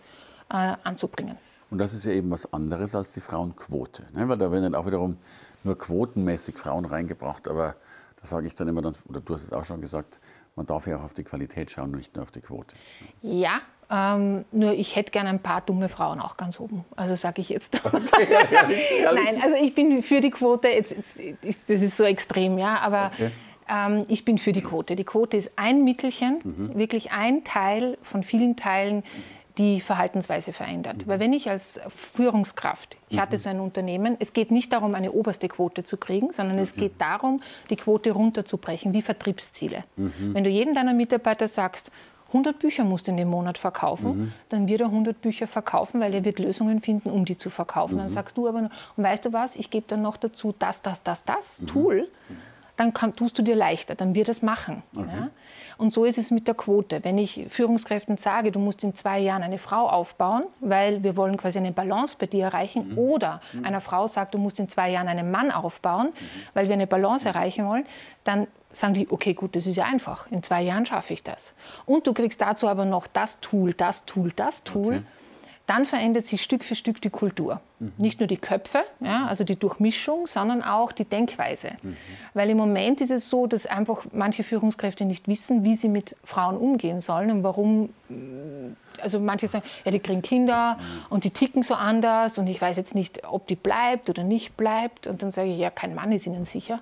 äh, 0.51 0.75
anzubringen. 0.85 1.37
Und 1.71 1.79
das 1.79 1.95
ist 1.95 2.05
ja 2.05 2.13
eben 2.13 2.31
was 2.31 2.53
anderes 2.53 2.95
als 2.95 3.13
die 3.15 3.21
Frauenquote. 3.21 4.05
Ne? 4.13 4.29
Weil 4.29 4.39
da 4.39 4.53
werden 4.53 4.65
dann 4.65 4.75
auch 4.75 4.87
wiederum 4.87 5.17
nur 5.65 5.79
quotenmäßig 5.79 6.57
Frauen 6.57 6.85
reingebracht. 6.85 7.49
Aber 7.49 7.77
da 8.21 8.27
sage 8.27 8.47
ich 8.47 8.55
dann 8.55 8.69
immer, 8.69 8.81
oder 8.81 9.21
du 9.21 9.35
hast 9.35 9.45
es 9.45 9.53
auch 9.53 9.65
schon 9.65 9.81
gesagt, 9.81 10.21
man 10.55 10.67
darf 10.67 10.87
ja 10.87 10.99
auch 10.99 11.05
auf 11.05 11.15
die 11.15 11.25
Qualität 11.25 11.71
schauen 11.71 11.93
und 11.93 11.97
nicht 11.97 12.15
nur 12.15 12.25
auf 12.25 12.31
die 12.31 12.43
Quote. 12.43 12.77
Ja, 13.23 13.63
ähm, 13.93 14.47
nur 14.53 14.73
ich 14.73 14.97
hätte 14.97 15.11
gerne 15.11 15.29
ein 15.29 15.41
paar 15.41 15.61
dumme 15.61 15.91
Frauen 15.91 16.19
auch 16.19 16.39
ganz 16.39 16.59
oben. 16.59 16.85
Also 16.97 17.15
sage 17.15 17.43
ich 17.43 17.51
jetzt. 17.51 17.85
Okay, 17.85 18.01
ja, 19.03 19.13
Nein, 19.13 19.41
also 19.43 19.57
ich 19.57 19.75
bin 19.75 20.03
für 20.03 20.23
die 20.23 20.31
Quote. 20.31 20.69
Jetzt, 20.69 20.97
jetzt, 21.43 21.69
das 21.69 21.83
ist 21.83 21.99
so 21.99 22.05
extrem, 22.05 22.57
ja, 22.57 22.79
aber 22.79 23.11
okay. 23.13 23.31
ähm, 23.69 24.07
ich 24.09 24.25
bin 24.25 24.39
für 24.39 24.53
die 24.53 24.63
Quote. 24.63 24.97
Die 24.97 25.05
Quote 25.05 25.37
ist 25.37 25.53
ein 25.57 25.85
Mittelchen, 25.85 26.41
mhm. 26.43 26.79
wirklich 26.79 27.13
ein 27.13 27.45
Teil 27.45 27.99
von 28.03 28.23
vielen 28.23 28.57
Teilen 28.57 29.03
die 29.59 29.83
Verhaltensweise 29.83 30.55
verändert. 30.55 31.05
Mhm. 31.05 31.11
Weil 31.11 31.21
wenn 31.21 31.35
ich 31.35 31.51
als 31.51 31.79
Führungskraft, 31.89 32.97
ich 33.11 33.19
hatte 33.19 33.37
mhm. 33.37 33.41
so 33.41 33.49
ein 33.51 33.61
Unternehmen, 33.61 34.17
es 34.19 34.33
geht 34.33 34.51
nicht 34.51 34.73
darum, 34.73 34.95
eine 34.95 35.13
oberste 35.13 35.49
Quote 35.49 35.85
zu 35.85 35.99
kriegen, 35.99 36.33
sondern 36.33 36.59
es 36.59 36.75
geht 36.75 36.99
darum, 36.99 37.43
die 37.69 37.77
Quote 37.77 38.13
runterzubrechen, 38.13 38.95
wie 38.95 39.03
Vertriebsziele. 39.03 39.85
Mhm. 39.97 40.33
Wenn 40.33 40.45
du 40.45 40.49
jedem 40.49 40.75
deiner 40.75 40.95
Mitarbeiter 40.95 41.47
sagst, 41.47 41.91
100 42.33 42.59
Bücher 42.59 42.85
musst 42.85 43.07
du 43.07 43.11
in 43.11 43.17
dem 43.17 43.29
Monat 43.29 43.59
verkaufen, 43.59 44.17
mhm. 44.17 44.33
dann 44.49 44.69
wird 44.69 44.81
er 44.81 44.87
100 44.87 45.21
Bücher 45.21 45.47
verkaufen, 45.47 46.01
weil 46.01 46.15
er 46.15 46.25
wird 46.25 46.39
Lösungen 46.39 46.81
finden, 46.81 47.11
um 47.11 47.25
die 47.25 47.37
zu 47.37 47.51
verkaufen. 47.51 47.95
Mhm. 47.95 47.99
Dann 47.99 48.09
sagst 48.09 48.37
du 48.37 48.49
aber, 48.49 48.59
und 48.59 48.71
weißt 49.05 49.27
du 49.27 49.33
was, 49.33 49.57
ich 49.57 49.71
gebe 49.71 49.87
dann 49.89 50.03
noch 50.03 50.17
dazu 50.17 50.55
das, 50.59 50.83
das, 50.83 51.03
das, 51.03 51.25
das 51.25 51.63
mhm. 51.63 51.67
Tool, 51.67 52.09
dann 52.77 52.95
kann, 52.95 53.15
tust 53.15 53.39
du 53.39 53.43
dir 53.43 53.55
leichter, 53.55 53.95
dann 53.95 54.15
wird 54.15 54.29
es 54.29 54.43
machen. 54.43 54.83
Okay. 54.97 55.09
Ja? 55.15 55.31
Und 55.79 55.93
so 55.93 56.05
ist 56.05 56.19
es 56.19 56.31
mit 56.31 56.47
der 56.47 56.55
Quote. 56.55 57.03
Wenn 57.05 57.19
ich 57.19 57.47
Führungskräften 57.49 58.17
sage, 58.17 58.53
du 58.53 58.59
musst 58.59 58.85
in 58.85 58.95
zwei 58.95 59.19
Jahren 59.19 59.43
eine 59.43 59.59
Frau 59.59 59.89
aufbauen, 59.89 60.45
weil 60.61 61.03
wir 61.03 61.17
wollen 61.17 61.37
quasi 61.37 61.59
eine 61.59 61.73
Balance 61.73 62.17
bei 62.19 62.27
dir 62.27 62.45
erreichen, 62.45 62.91
mhm. 62.91 62.99
oder 62.99 63.41
mhm. 63.53 63.65
einer 63.65 63.81
Frau 63.81 64.07
sagt, 64.07 64.35
du 64.35 64.39
musst 64.39 64.59
in 64.59 64.69
zwei 64.69 64.91
Jahren 64.91 65.09
einen 65.09 65.31
Mann 65.31 65.51
aufbauen, 65.51 66.09
mhm. 66.09 66.27
weil 66.55 66.69
wir 66.69 66.75
eine 66.75 66.87
Balance 66.87 67.27
erreichen 67.29 67.67
wollen, 67.67 67.85
dann 68.25 68.47
sagen 68.73 68.95
die, 68.95 69.11
okay, 69.11 69.35
gut, 69.35 69.55
das 69.57 69.67
ist 69.67 69.77
ja 69.77 69.85
einfach. 69.85 70.31
In 70.31 70.43
zwei 70.43 70.63
Jahren 70.63 70.87
schaffe 70.87 71.13
ich 71.13 71.23
das. 71.23 71.55
Und 71.87 72.07
du 72.07 72.13
kriegst 72.13 72.41
dazu 72.41 72.69
aber 72.69 72.85
noch 72.85 73.07
das 73.07 73.41
Tool, 73.41 73.75
das 73.75 74.05
Tool, 74.05 74.33
das 74.35 74.65
Tool. 74.65 74.95
Okay 74.95 75.03
dann 75.67 75.87
verändert 75.87 76.27
sich 76.27 76.43
Stück 76.43 76.65
für 76.65 76.75
Stück 76.75 77.01
die 77.01 77.11
Kultur. 77.11 77.61
Mhm. 77.79 77.93
Nicht 77.97 78.21
nur 78.21 78.27
die 78.27 78.37
Köpfe, 78.37 78.83
ja, 79.01 79.27
also 79.27 79.45
die 79.45 79.57
Durchmischung, 79.57 80.27
sondern 80.27 80.63
auch 80.63 80.93
die 80.93 81.05
Denkweise. 81.05 81.73
Mhm. 81.83 81.97
Weil 82.35 82.51
im 82.51 82.57
Moment 82.57 83.01
ist 83.01 83.11
es 83.11 83.29
so, 83.29 83.47
dass 83.47 83.67
einfach 83.67 84.05
manche 84.13 84.43
Führungskräfte 84.43 85.05
nicht 85.05 85.29
wissen, 85.29 85.63
wie 85.63 85.75
sie 85.75 85.89
mit 85.89 86.17
Frauen 86.25 86.57
umgehen 86.57 87.01
sollen 87.01 87.31
und 87.31 87.45
warum. 87.45 87.91
Also 89.01 89.19
manche 89.21 89.49
sagen, 89.49 89.65
ja, 89.85 89.91
die 89.91 90.01
kriegen 90.01 90.21
Kinder 90.23 90.77
mhm. 90.79 91.07
und 91.11 91.25
die 91.25 91.31
ticken 91.31 91.63
so 91.63 91.75
anders 91.75 92.39
und 92.39 92.47
ich 92.49 92.61
weiß 92.61 92.77
jetzt 92.77 92.95
nicht, 92.95 93.25
ob 93.25 93.47
die 93.47 93.57
bleibt 93.57 94.11
oder 94.11 94.25
nicht 94.25 94.57
bleibt. 94.57 95.07
Und 95.07 95.23
dann 95.23 95.31
sage 95.31 95.51
ich, 95.51 95.59
ja, 95.59 95.71
kein 95.71 95.95
Mann 95.95 96.13
ist 96.13 96.27
ihnen 96.27 96.45
sicher. 96.45 96.81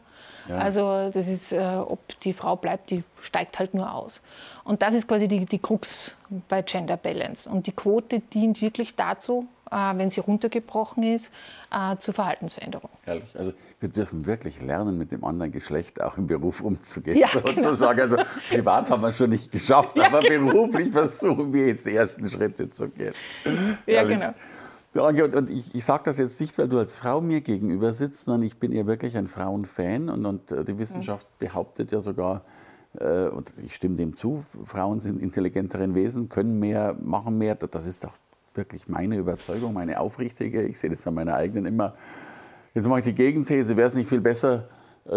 Ja. 0.48 0.58
Also 0.58 1.10
das 1.12 1.28
ist, 1.28 1.52
äh, 1.52 1.58
ob 1.58 2.00
die 2.20 2.32
Frau 2.32 2.56
bleibt, 2.56 2.90
die 2.90 3.04
steigt 3.20 3.58
halt 3.58 3.74
nur 3.74 3.92
aus. 3.92 4.20
Und 4.64 4.82
das 4.82 4.94
ist 4.94 5.08
quasi 5.08 5.28
die, 5.28 5.44
die 5.46 5.58
Krux 5.58 6.16
bei 6.48 6.62
Gender 6.62 6.96
Balance. 6.96 7.48
Und 7.48 7.66
die 7.66 7.72
Quote 7.72 8.20
dient 8.20 8.62
wirklich 8.62 8.94
dazu, 8.96 9.46
äh, 9.70 9.74
wenn 9.94 10.10
sie 10.10 10.20
runtergebrochen 10.20 11.02
ist, 11.02 11.32
äh, 11.72 11.96
zur 11.98 12.14
Verhaltensveränderung. 12.14 12.90
Herrlich. 13.04 13.36
Also 13.36 13.52
wir 13.78 13.88
dürfen 13.88 14.26
wirklich 14.26 14.60
lernen, 14.60 14.98
mit 14.98 15.12
dem 15.12 15.24
anderen 15.24 15.52
Geschlecht 15.52 16.00
auch 16.00 16.16
im 16.18 16.26
Beruf 16.26 16.60
umzugehen. 16.60 17.18
Ja, 17.18 17.28
sozusagen. 17.28 17.98
Genau. 17.98 18.16
Also 18.16 18.30
privat 18.48 18.90
haben 18.90 19.02
wir 19.02 19.12
schon 19.12 19.30
nicht 19.30 19.50
geschafft, 19.50 19.96
ja, 19.98 20.06
aber 20.06 20.20
genau. 20.20 20.52
beruflich 20.52 20.92
versuchen 20.92 21.52
wir 21.52 21.68
jetzt 21.68 21.86
die 21.86 21.94
ersten 21.94 22.28
Schritte 22.28 22.70
zu 22.70 22.88
gehen. 22.88 23.14
Ja, 23.44 23.52
Herrlich. 23.94 24.18
genau. 24.18 24.34
Und 24.92 25.50
ich, 25.50 25.72
ich 25.74 25.84
sage 25.84 26.02
das 26.04 26.18
jetzt 26.18 26.40
nicht, 26.40 26.58
weil 26.58 26.68
du 26.68 26.78
als 26.78 26.96
Frau 26.96 27.20
mir 27.20 27.42
gegenüber 27.42 27.92
sitzt, 27.92 28.24
sondern 28.24 28.42
ich 28.42 28.58
bin 28.58 28.72
ja 28.72 28.86
wirklich 28.86 29.16
ein 29.16 29.28
Frauenfan 29.28 30.08
und, 30.08 30.26
und 30.26 30.50
äh, 30.50 30.64
die 30.64 30.78
Wissenschaft 30.78 31.26
behauptet 31.38 31.92
ja 31.92 32.00
sogar, 32.00 32.42
äh, 32.98 33.28
und 33.28 33.54
ich 33.64 33.76
stimme 33.76 33.94
dem 33.94 34.14
zu, 34.14 34.44
Frauen 34.64 34.98
sind 34.98 35.22
intelligentere 35.22 35.94
Wesen, 35.94 36.28
können 36.28 36.58
mehr, 36.58 36.96
machen 37.00 37.38
mehr. 37.38 37.54
Das 37.54 37.86
ist 37.86 38.02
doch 38.02 38.14
wirklich 38.54 38.88
meine 38.88 39.16
Überzeugung, 39.16 39.74
meine 39.74 40.00
aufrichtige. 40.00 40.62
Ich 40.62 40.80
sehe 40.80 40.90
das 40.90 41.06
an 41.06 41.14
meiner 41.14 41.34
eigenen 41.34 41.66
immer. 41.66 41.94
Jetzt 42.74 42.86
mache 42.86 43.00
ich 43.00 43.04
die 43.04 43.14
Gegenthese, 43.14 43.76
wäre 43.76 43.88
es 43.88 43.94
nicht 43.94 44.08
viel 44.08 44.20
besser, 44.20 44.68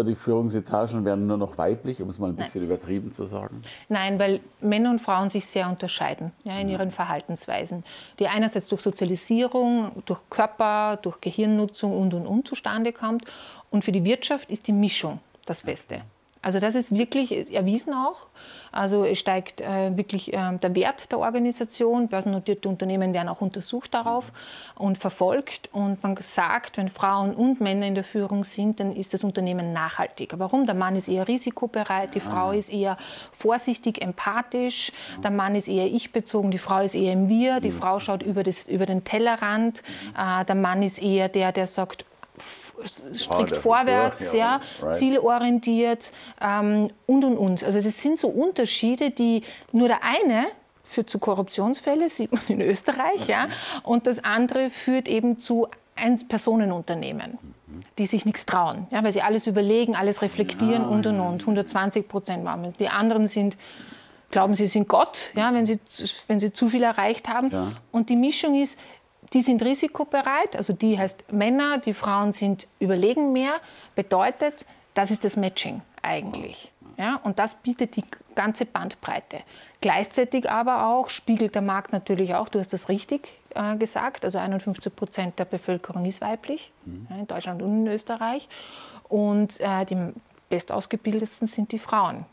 die 0.02 0.14
Führungsetagen 0.14 1.04
werden 1.04 1.26
nur 1.26 1.36
noch 1.36 1.56
weiblich, 1.58 2.02
um 2.02 2.08
es 2.08 2.18
mal 2.18 2.28
ein 2.28 2.36
bisschen 2.36 2.62
Nein. 2.62 2.70
übertrieben 2.70 3.12
zu 3.12 3.26
sagen? 3.26 3.62
Nein, 3.88 4.18
weil 4.18 4.40
Männer 4.60 4.90
und 4.90 5.00
Frauen 5.00 5.30
sich 5.30 5.46
sehr 5.46 5.68
unterscheiden 5.68 6.32
ja, 6.42 6.58
in 6.58 6.68
ja. 6.68 6.78
ihren 6.78 6.90
Verhaltensweisen, 6.90 7.84
die 8.18 8.26
einerseits 8.26 8.68
durch 8.68 8.80
Sozialisierung, 8.80 10.02
durch 10.06 10.20
Körper, 10.30 10.98
durch 11.00 11.20
Gehirnnutzung 11.20 11.96
und 11.96 12.14
und 12.14 12.26
und 12.26 12.48
zustande 12.48 12.92
kommt. 12.92 13.24
Und 13.70 13.84
für 13.84 13.92
die 13.92 14.04
Wirtschaft 14.04 14.50
ist 14.50 14.66
die 14.66 14.72
Mischung 14.72 15.20
das 15.46 15.62
Beste. 15.62 16.02
Also 16.44 16.60
das 16.60 16.74
ist 16.74 16.94
wirklich 16.94 17.54
erwiesen 17.54 17.94
auch. 17.94 18.26
Also 18.70 19.04
es 19.04 19.18
steigt 19.18 19.60
äh, 19.60 19.96
wirklich 19.96 20.34
äh, 20.34 20.58
der 20.58 20.74
Wert 20.74 21.10
der 21.10 21.20
Organisation. 21.20 22.08
Börsennotierte 22.08 22.68
Unternehmen 22.68 23.14
werden 23.14 23.28
auch 23.28 23.40
untersucht 23.40 23.94
darauf 23.94 24.30
und 24.74 24.98
verfolgt. 24.98 25.70
Und 25.72 26.02
man 26.02 26.16
sagt, 26.18 26.76
wenn 26.76 26.88
Frauen 26.88 27.34
und 27.34 27.60
Männer 27.60 27.86
in 27.86 27.94
der 27.94 28.04
Führung 28.04 28.44
sind, 28.44 28.80
dann 28.80 28.94
ist 28.94 29.14
das 29.14 29.24
Unternehmen 29.24 29.72
nachhaltiger. 29.72 30.38
Warum? 30.38 30.66
Der 30.66 30.74
Mann 30.74 30.96
ist 30.96 31.08
eher 31.08 31.26
risikobereit, 31.26 32.14
die 32.14 32.20
Frau 32.20 32.50
ist 32.50 32.70
eher 32.70 32.98
vorsichtig, 33.32 34.02
empathisch, 34.02 34.92
der 35.22 35.30
Mann 35.30 35.54
ist 35.54 35.68
eher 35.68 35.86
ich-bezogen, 35.86 36.50
die 36.50 36.58
Frau 36.58 36.80
ist 36.80 36.94
eher 36.94 37.12
im 37.12 37.28
Wir, 37.28 37.60
die 37.60 37.70
Frau 37.70 38.00
schaut 38.00 38.22
über, 38.22 38.42
das, 38.42 38.68
über 38.68 38.84
den 38.84 39.04
Tellerrand, 39.04 39.82
äh, 40.18 40.44
der 40.44 40.56
Mann 40.56 40.82
ist 40.82 41.00
eher 41.00 41.28
der, 41.28 41.52
der 41.52 41.66
sagt, 41.66 42.04
strikt 42.84 43.52
oh, 43.52 43.60
vorwärts, 43.60 44.30
durch, 44.30 44.40
ja, 44.40 44.60
right. 44.82 44.96
zielorientiert 44.96 46.12
ähm, 46.40 46.88
und 47.06 47.24
und 47.24 47.36
und. 47.36 47.64
Also 47.64 47.80
das 47.80 48.00
sind 48.00 48.18
so 48.18 48.28
Unterschiede, 48.28 49.10
die 49.10 49.42
nur 49.72 49.88
der 49.88 50.02
eine 50.02 50.46
führt 50.84 51.10
zu 51.10 51.18
Korruptionsfällen, 51.18 52.08
sieht 52.08 52.32
man 52.32 52.42
in 52.48 52.60
Österreich, 52.60 53.26
ja, 53.26 53.48
und 53.82 54.06
das 54.06 54.22
andere 54.22 54.70
führt 54.70 55.08
eben 55.08 55.38
zu 55.38 55.68
Ein-Personen-Unternehmen, 55.96 57.38
die 57.98 58.06
sich 58.06 58.26
nichts 58.26 58.46
trauen, 58.46 58.86
ja, 58.90 59.02
weil 59.02 59.12
sie 59.12 59.22
alles 59.22 59.46
überlegen, 59.46 59.96
alles 59.96 60.22
reflektieren 60.22 60.82
ja, 60.82 60.88
und 60.88 61.06
und 61.06 61.20
und. 61.20 61.40
120 61.40 62.08
Prozent 62.08 62.44
machen. 62.44 62.72
Die 62.78 62.88
anderen 62.88 63.28
sind 63.28 63.56
glauben, 64.34 64.54
sie 64.54 64.66
sind 64.66 64.88
Gott, 64.88 65.30
ja, 65.36 65.54
wenn, 65.54 65.64
sie, 65.64 65.78
wenn 66.26 66.40
sie 66.40 66.52
zu 66.52 66.68
viel 66.68 66.82
erreicht 66.82 67.28
haben. 67.28 67.50
Ja. 67.50 67.72
Und 67.92 68.10
die 68.10 68.16
Mischung 68.16 68.60
ist, 68.60 68.78
die 69.34 69.42
sind 69.42 69.62
risikobereit, 69.62 70.56
also 70.56 70.72
die 70.72 70.98
heißt 70.98 71.32
Männer, 71.32 71.78
die 71.78 71.92
Frauen 71.92 72.32
sind 72.32 72.68
überlegen 72.78 73.32
mehr, 73.32 73.54
bedeutet, 73.94 74.64
das 74.94 75.10
ist 75.10 75.24
das 75.24 75.36
Matching 75.36 75.82
eigentlich. 76.02 76.70
Ja, 76.96 77.20
und 77.24 77.40
das 77.40 77.56
bietet 77.56 77.96
die 77.96 78.04
ganze 78.36 78.66
Bandbreite. 78.66 79.40
Gleichzeitig 79.80 80.48
aber 80.48 80.86
auch 80.86 81.08
spiegelt 81.08 81.56
der 81.56 81.62
Markt 81.62 81.92
natürlich 81.92 82.34
auch, 82.36 82.48
du 82.48 82.60
hast 82.60 82.72
das 82.72 82.88
richtig 82.88 83.32
äh, 83.54 83.76
gesagt, 83.76 84.24
also 84.24 84.38
51 84.38 84.94
Prozent 84.94 85.38
der 85.38 85.44
Bevölkerung 85.44 86.04
ist 86.04 86.20
weiblich, 86.20 86.70
mhm. 86.84 87.08
ja, 87.10 87.16
in 87.16 87.26
Deutschland 87.26 87.62
und 87.62 87.86
in 87.86 87.86
Österreich. 87.88 88.48
Und 89.08 89.60
äh, 89.60 89.84
die 89.84 89.96
bestausgebildetsten 90.48 91.48
sind 91.48 91.72
die 91.72 91.78
Frauen 91.78 92.24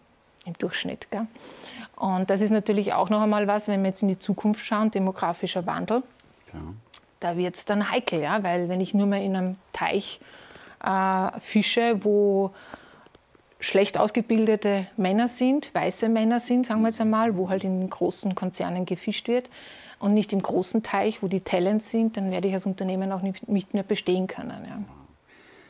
im 0.45 0.53
Durchschnitt. 0.53 1.09
Gell? 1.09 1.27
Und 1.95 2.29
das 2.29 2.41
ist 2.41 2.51
natürlich 2.51 2.93
auch 2.93 3.09
noch 3.09 3.21
einmal 3.21 3.47
was, 3.47 3.67
wenn 3.67 3.81
wir 3.81 3.89
jetzt 3.89 4.01
in 4.01 4.07
die 4.07 4.19
Zukunft 4.19 4.63
schauen, 4.65 4.91
demografischer 4.91 5.65
Wandel. 5.65 6.03
Klar. 6.47 6.73
Da 7.21 7.37
wird 7.37 7.55
es 7.55 7.63
dann 7.63 7.89
heikel, 7.89 8.19
ja? 8.19 8.43
weil 8.43 8.67
wenn 8.67 8.81
ich 8.81 8.93
nur 8.93 9.07
mal 9.07 9.21
in 9.21 9.35
einem 9.35 9.55
Teich 9.71 10.19
äh, 10.83 11.39
fische, 11.39 12.03
wo 12.03 12.51
schlecht 13.61 13.97
ausgebildete 13.97 14.87
Männer 14.97 15.29
sind, 15.29 15.73
weiße 15.73 16.09
Männer 16.09 16.41
sind, 16.41 16.65
sagen 16.65 16.81
wir 16.81 16.89
jetzt 16.89 16.99
einmal, 16.99 17.37
wo 17.37 17.49
halt 17.49 17.63
in 17.63 17.89
großen 17.89 18.35
Konzernen 18.35 18.85
gefischt 18.85 19.29
wird, 19.29 19.49
und 20.01 20.13
nicht 20.13 20.33
im 20.33 20.41
großen 20.41 20.83
Teich, 20.83 21.21
wo 21.21 21.27
die 21.27 21.41
Talents 21.41 21.91
sind, 21.91 22.17
dann 22.17 22.31
werde 22.31 22.47
ich 22.47 22.53
als 22.53 22.65
Unternehmen 22.65 23.11
auch 23.11 23.21
nicht, 23.21 23.47
nicht 23.47 23.73
mehr 23.73 23.83
bestehen 23.83 24.27
können. 24.27 24.65
Ja. 24.67 24.81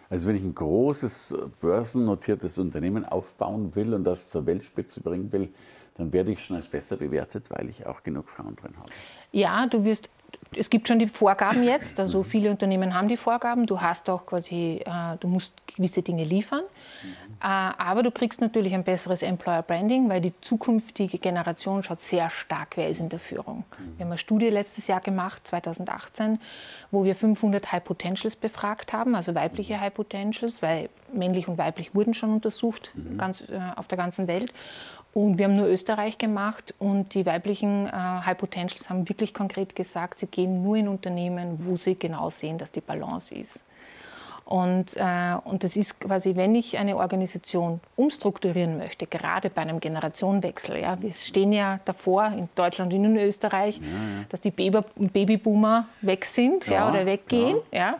Also 0.09 0.27
wenn 0.27 0.35
ich 0.35 0.43
ein 0.43 0.55
großes 0.55 1.35
börsennotiertes 1.59 2.57
Unternehmen 2.57 3.05
aufbauen 3.05 3.75
will 3.75 3.93
und 3.93 4.03
das 4.03 4.29
zur 4.29 4.45
Weltspitze 4.45 5.01
bringen 5.01 5.31
will, 5.31 5.49
dann 5.95 6.13
werde 6.13 6.31
ich 6.31 6.43
schon 6.43 6.55
als 6.55 6.67
besser 6.67 6.97
bewertet, 6.97 7.49
weil 7.49 7.69
ich 7.69 7.85
auch 7.85 8.03
genug 8.03 8.29
Frauen 8.29 8.55
drin 8.55 8.73
habe. 8.77 8.89
Ja, 9.31 9.67
du 9.67 9.83
wirst 9.83 10.09
es 10.55 10.69
gibt 10.69 10.87
schon 10.87 10.99
die 10.99 11.07
Vorgaben 11.07 11.63
jetzt, 11.63 11.99
also 11.99 12.23
viele 12.23 12.49
Unternehmen 12.49 12.93
haben 12.93 13.07
die 13.07 13.17
Vorgaben. 13.17 13.65
Du 13.65 13.79
hast 13.79 14.09
auch 14.09 14.25
quasi, 14.25 14.81
äh, 14.85 15.17
du 15.19 15.27
musst 15.27 15.53
gewisse 15.75 16.01
Dinge 16.01 16.25
liefern. 16.25 16.63
Äh, 17.41 17.45
aber 17.45 18.03
du 18.03 18.11
kriegst 18.11 18.41
natürlich 18.41 18.73
ein 18.73 18.83
besseres 18.83 19.21
Employer 19.21 19.61
Branding, 19.61 20.09
weil 20.09 20.21
die 20.21 20.33
zukünftige 20.41 21.17
Generation 21.17 21.83
schaut 21.83 22.01
sehr 22.01 22.29
stark, 22.29 22.77
wer 22.77 22.87
ist 22.87 22.99
in 22.99 23.09
der 23.09 23.19
Führung. 23.19 23.63
Wir 23.97 24.05
haben 24.05 24.11
eine 24.11 24.17
Studie 24.17 24.49
letztes 24.49 24.87
Jahr 24.87 25.01
gemacht, 25.01 25.47
2018, 25.47 26.39
wo 26.91 27.03
wir 27.03 27.15
500 27.15 27.71
High 27.71 27.83
Potentials 27.83 28.35
befragt 28.35 28.93
haben, 28.93 29.15
also 29.15 29.33
weibliche 29.35 29.79
High 29.79 29.93
Potentials, 29.93 30.61
weil 30.61 30.89
männlich 31.13 31.47
und 31.47 31.57
weiblich 31.57 31.95
wurden 31.95 32.13
schon 32.13 32.31
untersucht 32.31 32.91
ganz, 33.17 33.41
äh, 33.41 33.59
auf 33.75 33.87
der 33.87 33.97
ganzen 33.97 34.27
Welt. 34.27 34.53
Und 35.13 35.37
wir 35.37 35.45
haben 35.45 35.55
nur 35.55 35.67
Österreich 35.67 36.17
gemacht 36.17 36.73
und 36.79 37.13
die 37.15 37.25
weiblichen 37.25 37.87
äh, 37.87 37.91
High 37.91 38.37
Potentials 38.37 38.89
haben 38.89 39.09
wirklich 39.09 39.33
konkret 39.33 39.75
gesagt, 39.75 40.19
sie 40.19 40.27
gehen 40.27 40.63
nur 40.63 40.77
in 40.77 40.87
Unternehmen, 40.87 41.59
wo 41.65 41.75
sie 41.75 41.95
genau 41.95 42.29
sehen, 42.29 42.57
dass 42.57 42.71
die 42.71 42.81
Balance 42.81 43.35
ist. 43.35 43.63
Und, 44.45 44.97
äh, 44.97 45.35
und 45.45 45.63
das 45.63 45.77
ist 45.77 45.99
quasi, 45.99 46.35
wenn 46.35 46.55
ich 46.55 46.77
eine 46.77 46.97
Organisation 46.97 47.79
umstrukturieren 47.95 48.77
möchte, 48.77 49.07
gerade 49.07 49.49
bei 49.49 49.61
einem 49.61 49.79
Generationenwechsel. 49.79 50.79
Ja, 50.79 51.01
wir 51.01 51.13
stehen 51.13 51.53
ja 51.53 51.79
davor 51.85 52.25
in 52.27 52.49
Deutschland 52.55 52.93
und 52.93 53.05
in 53.05 53.17
Österreich, 53.17 53.77
ja, 53.77 53.83
ja. 53.85 54.25
dass 54.27 54.41
die 54.41 54.51
Baby 54.51 54.81
Babyboomer 54.97 55.87
weg 56.01 56.25
sind 56.25 56.67
ja, 56.67 56.89
oder 56.89 57.05
weggehen. 57.05 57.57
Ja. 57.71 57.97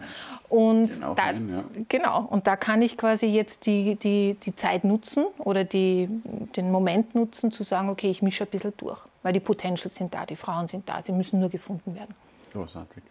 Und 0.50 0.90
da, 1.16 1.28
hin, 1.28 1.64
genau, 1.88 2.28
und 2.30 2.46
da 2.46 2.58
kann 2.58 2.82
ich 2.82 2.98
quasi 2.98 3.28
jetzt 3.28 3.66
die, 3.66 3.96
die, 3.96 4.36
die 4.44 4.54
Zeit 4.54 4.84
nutzen 4.84 5.28
oder 5.38 5.64
die, 5.64 6.10
den 6.58 6.70
Moment 6.70 7.16
nutzen, 7.16 7.52
zu 7.52 7.64
sagen, 7.64 7.88
okay, 7.88 8.10
ich 8.10 8.22
mische 8.22 8.44
ein 8.44 8.50
bisschen 8.50 8.74
durch. 8.76 9.00
Weil 9.24 9.32
die 9.32 9.40
Potentials 9.40 9.96
sind 9.96 10.14
da, 10.14 10.26
die 10.26 10.36
Frauen 10.36 10.68
sind 10.68 10.90
da, 10.90 11.02
sie 11.02 11.14
müssen 11.14 11.40
nur 11.40 11.48
gefunden 11.48 11.96
werden. 11.96 12.14
Großartig. 12.52 13.02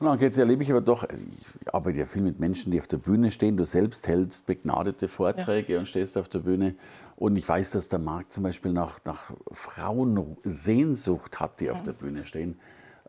Und 0.00 0.06
dann 0.06 0.18
geht's, 0.18 0.36
erlebe 0.36 0.62
ich 0.62 0.70
aber 0.70 0.80
doch, 0.80 1.04
ich 1.04 1.72
arbeite 1.72 2.00
ja 2.00 2.06
viel 2.06 2.22
mit 2.22 2.40
Menschen, 2.40 2.72
die 2.72 2.80
auf 2.80 2.88
der 2.88 2.96
Bühne 2.96 3.30
stehen. 3.30 3.56
Du 3.56 3.64
selbst 3.64 4.08
hältst 4.08 4.46
begnadete 4.46 5.08
Vorträge 5.08 5.74
ja. 5.74 5.78
und 5.78 5.86
stehst 5.86 6.18
auf 6.18 6.28
der 6.28 6.40
Bühne. 6.40 6.74
Und 7.16 7.36
ich 7.36 7.48
weiß, 7.48 7.70
dass 7.70 7.88
der 7.88 8.00
Markt 8.00 8.32
zum 8.32 8.42
Beispiel 8.42 8.72
nach, 8.72 8.98
nach 9.04 9.30
Frauen 9.52 10.36
Sehnsucht 10.42 11.38
hat, 11.38 11.60
die 11.60 11.66
ja. 11.66 11.72
auf 11.72 11.84
der 11.84 11.92
Bühne 11.92 12.26
stehen. 12.26 12.58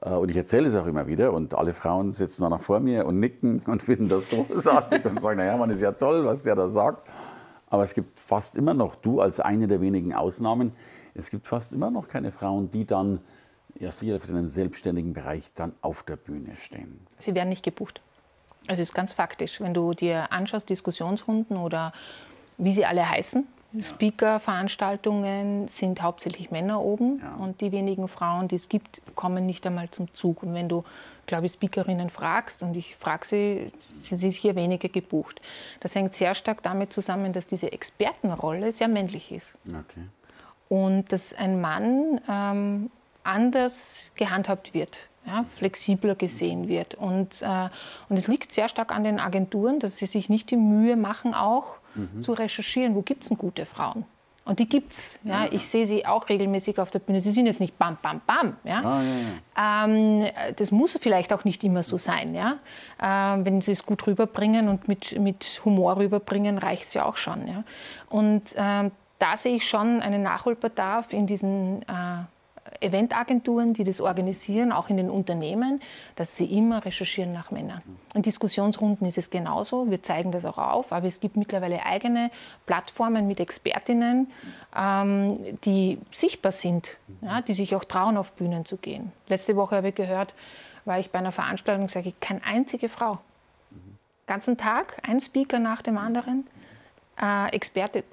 Äh, 0.01 0.11
und 0.11 0.29
ich 0.29 0.37
erzähle 0.37 0.67
es 0.67 0.75
auch 0.75 0.85
immer 0.85 1.07
wieder 1.07 1.33
und 1.33 1.55
alle 1.55 1.73
Frauen 1.73 2.11
sitzen 2.11 2.43
dann 2.43 2.53
auch 2.53 2.61
vor 2.61 2.79
mir 2.79 3.05
und 3.05 3.19
nicken 3.19 3.59
und 3.65 3.81
finden 3.81 4.07
das 4.07 4.29
großartig 4.29 5.03
und 5.05 5.19
sagen, 5.19 5.39
naja, 5.39 5.57
man 5.57 5.69
ist 5.71 5.81
ja 5.81 5.91
toll, 5.91 6.23
was 6.25 6.43
der 6.43 6.55
da 6.55 6.69
sagt. 6.69 7.07
Aber 7.67 7.83
es 7.83 7.93
gibt 7.95 8.19
fast 8.19 8.55
immer 8.55 8.73
noch, 8.73 8.95
du 8.95 9.19
als 9.21 9.39
eine 9.39 9.67
der 9.67 9.81
wenigen 9.81 10.13
Ausnahmen, 10.13 10.71
es 11.15 11.29
gibt 11.29 11.47
fast 11.47 11.73
immer 11.73 11.89
noch 11.89 12.07
keine 12.07 12.31
Frauen, 12.31 12.69
die 12.71 12.85
dann 12.85 13.19
ja, 13.79 13.91
sicher 13.91 14.15
in 14.15 14.35
einem 14.35 14.47
selbstständigen 14.47 15.13
Bereich 15.13 15.51
dann 15.55 15.73
auf 15.81 16.03
der 16.03 16.15
Bühne 16.15 16.55
stehen. 16.55 17.05
Sie 17.19 17.35
werden 17.35 17.49
nicht 17.49 17.63
gebucht. 17.63 18.01
Also 18.67 18.81
ist 18.81 18.93
ganz 18.93 19.13
faktisch. 19.13 19.59
Wenn 19.59 19.73
du 19.73 19.93
dir 19.93 20.31
anschaust, 20.31 20.69
Diskussionsrunden 20.69 21.57
oder 21.57 21.93
wie 22.57 22.71
sie 22.71 22.85
alle 22.85 23.07
heißen, 23.07 23.45
ja. 23.73 23.81
Speaker-Veranstaltungen 23.81 25.67
sind 25.67 26.01
hauptsächlich 26.01 26.51
Männer 26.51 26.81
oben 26.81 27.19
ja. 27.21 27.35
und 27.35 27.61
die 27.61 27.71
wenigen 27.71 28.07
Frauen, 28.07 28.47
die 28.47 28.55
es 28.55 28.69
gibt, 28.69 29.01
kommen 29.15 29.45
nicht 29.45 29.65
einmal 29.67 29.89
zum 29.91 30.13
Zug. 30.13 30.43
Und 30.43 30.53
wenn 30.53 30.69
du, 30.69 30.83
glaube 31.25 31.45
ich, 31.47 31.53
Speakerinnen 31.53 32.09
fragst 32.09 32.63
und 32.63 32.75
ich 32.77 32.95
frage 32.95 33.25
sie, 33.25 33.71
sind 33.99 34.19
sie 34.19 34.31
hier 34.31 34.55
weniger 34.55 34.87
gebucht. 34.87 35.41
Das 35.81 35.93
hängt 35.93 36.13
sehr 36.13 36.33
stark 36.35 36.63
damit 36.63 36.93
zusammen, 36.93 37.33
dass 37.33 37.47
diese 37.47 37.71
Expertenrolle 37.71 38.71
sehr 38.71 38.87
männlich 38.87 39.31
ist. 39.31 39.55
Okay. 39.67 40.07
Und 40.69 41.11
dass 41.11 41.33
ein 41.33 41.59
Mann 41.59 42.21
ähm, 42.29 42.89
anders 43.25 44.11
gehandhabt 44.15 44.73
wird, 44.73 45.07
ja, 45.25 45.45
flexibler 45.55 46.15
gesehen 46.15 46.67
wird. 46.67 46.95
Und, 46.95 47.41
äh, 47.41 47.69
und 48.09 48.17
es 48.17 48.27
liegt 48.27 48.51
sehr 48.51 48.69
stark 48.69 48.91
an 48.93 49.03
den 49.03 49.19
Agenturen, 49.19 49.79
dass 49.79 49.97
sie 49.97 50.05
sich 50.05 50.29
nicht 50.29 50.51
die 50.51 50.57
Mühe 50.57 50.95
machen, 50.95 51.33
auch 51.33 51.77
mhm. 51.95 52.21
zu 52.21 52.33
recherchieren, 52.33 52.95
wo 52.95 53.01
gibt 53.01 53.23
es 53.23 53.29
denn 53.29 53.37
gute 53.37 53.65
Frauen. 53.65 54.05
Und 54.45 54.59
die 54.59 54.69
gibt 54.69 54.93
es. 54.93 55.19
Ja. 55.23 55.47
Ich 55.49 55.67
sehe 55.67 55.85
sie 55.85 56.05
auch 56.05 56.29
regelmäßig 56.29 56.77
auf 56.79 56.91
der 56.91 56.99
Bühne. 56.99 57.19
Sie 57.19 57.31
sind 57.31 57.47
jetzt 57.47 57.59
nicht 57.59 57.79
bam, 57.79 57.97
bam, 57.99 58.21
bam. 58.27 58.57
Ja. 58.63 58.81
Ah, 58.83 59.01
ja, 59.01 59.15
ja. 59.17 59.85
Ähm, 59.85 60.53
das 60.55 60.71
muss 60.71 60.95
vielleicht 61.01 61.33
auch 61.33 61.45
nicht 61.45 61.63
immer 61.63 61.81
so 61.81 61.97
sein. 61.97 62.35
Ja. 62.35 62.59
Ähm, 63.01 63.43
wenn 63.43 63.61
sie 63.61 63.71
es 63.71 63.87
gut 63.87 64.05
rüberbringen 64.05 64.69
und 64.69 64.87
mit, 64.87 65.19
mit 65.19 65.61
Humor 65.65 65.97
rüberbringen, 65.97 66.59
reicht 66.59 66.83
es 66.83 66.93
ja 66.93 67.05
auch 67.05 67.17
schon. 67.17 67.47
Ja. 67.47 67.63
Und 68.07 68.53
ähm, 68.55 68.91
da 69.17 69.35
sehe 69.35 69.55
ich 69.55 69.67
schon 69.67 70.01
einen 70.01 70.21
Nachholbedarf 70.21 71.11
in 71.11 71.25
diesen 71.25 71.81
äh, 71.83 72.25
Eventagenturen, 72.79 73.73
die 73.73 73.83
das 73.83 74.01
organisieren, 74.01 74.71
auch 74.71 74.89
in 74.89 74.97
den 74.97 75.09
Unternehmen, 75.09 75.81
dass 76.15 76.35
sie 76.35 76.45
immer 76.45 76.83
recherchieren 76.83 77.31
nach 77.31 77.51
Männern. 77.51 77.81
In 78.13 78.23
Diskussionsrunden 78.23 79.05
ist 79.07 79.17
es 79.17 79.29
genauso, 79.29 79.89
wir 79.91 80.01
zeigen 80.01 80.31
das 80.31 80.45
auch 80.45 80.57
auf, 80.57 80.91
aber 80.91 81.07
es 81.07 81.19
gibt 81.19 81.37
mittlerweile 81.37 81.85
eigene 81.85 82.31
Plattformen 82.65 83.27
mit 83.27 83.39
Expertinnen, 83.39 84.31
ähm, 84.75 85.57
die 85.63 85.99
sichtbar 86.11 86.51
sind, 86.51 86.97
ja, 87.21 87.41
die 87.41 87.53
sich 87.53 87.75
auch 87.75 87.83
trauen, 87.83 88.17
auf 88.17 88.31
Bühnen 88.31 88.65
zu 88.65 88.77
gehen. 88.77 89.11
Letzte 89.27 89.55
Woche 89.55 89.75
habe 89.77 89.89
ich 89.89 89.95
gehört, 89.95 90.33
war 90.85 90.99
ich 90.99 91.11
bei 91.11 91.19
einer 91.19 91.31
Veranstaltung 91.31 91.87
sage, 91.87 92.09
ich 92.09 92.19
keine 92.19 92.43
einzige 92.43 92.89
Frau. 92.89 93.19
Ganzen 94.25 94.57
Tag, 94.57 94.97
ein 95.07 95.19
Speaker 95.19 95.59
nach 95.59 95.83
dem 95.83 95.99
anderen. 95.99 96.47
Äh, 97.21 97.49
Experte, 97.55 98.03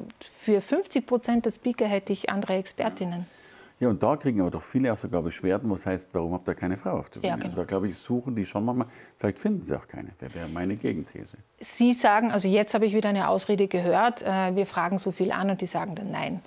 für 0.41 0.61
50 0.61 1.07
Prozent 1.07 1.47
der 1.47 1.51
Speaker 1.51 1.87
hätte 1.87 2.13
ich 2.13 2.29
andere 2.29 2.55
Expertinnen. 2.55 3.21
Ja, 3.21 3.52
und 3.89 4.03
da 4.03 4.17
kriegen 4.17 4.41
aber 4.41 4.51
doch 4.51 4.63
viele 4.63 4.93
auch 4.93 4.99
sogar 4.99 5.23
Beschwerden, 5.23 5.71
was 5.71 5.87
heißt, 5.87 6.15
warum 6.15 6.35
habt 6.35 6.49
ihr 6.49 6.55
keine 6.55 6.77
Frau 6.77 6.99
auf 6.99 7.11
der 7.11 7.21
Bühne? 7.21 7.31
Ja, 7.31 7.35
genau. 7.37 7.47
Also 7.47 7.61
da 7.63 7.65
glaube 7.65 7.89
ich, 7.89 7.97
suchen 7.97 8.37
die 8.37 8.45
schon 8.45 8.65
manchmal, 8.65 8.87
vielleicht 9.17 9.39
finden 9.39 9.65
sie 9.65 9.77
auch 9.77 9.89
keine. 9.89 10.11
Das 10.19 10.35
wäre 10.35 10.49
meine 10.49 10.77
Gegenthese. 10.77 11.39
Sie 11.61 11.93
sagen, 11.93 12.31
also 12.31 12.49
jetzt 12.49 12.75
habe 12.75 12.87
ich 12.87 12.95
wieder 12.95 13.09
eine 13.09 13.29
Ausrede 13.29 13.69
gehört, 13.69 14.23
äh, 14.23 14.55
wir 14.55 14.67
fragen 14.67 14.99
so 14.99 15.11
viel 15.11 15.33
an 15.33 15.51
und 15.51 15.61
die 15.61 15.67
sagen 15.67 15.95
dann 15.95 16.11
nein. 16.11 16.41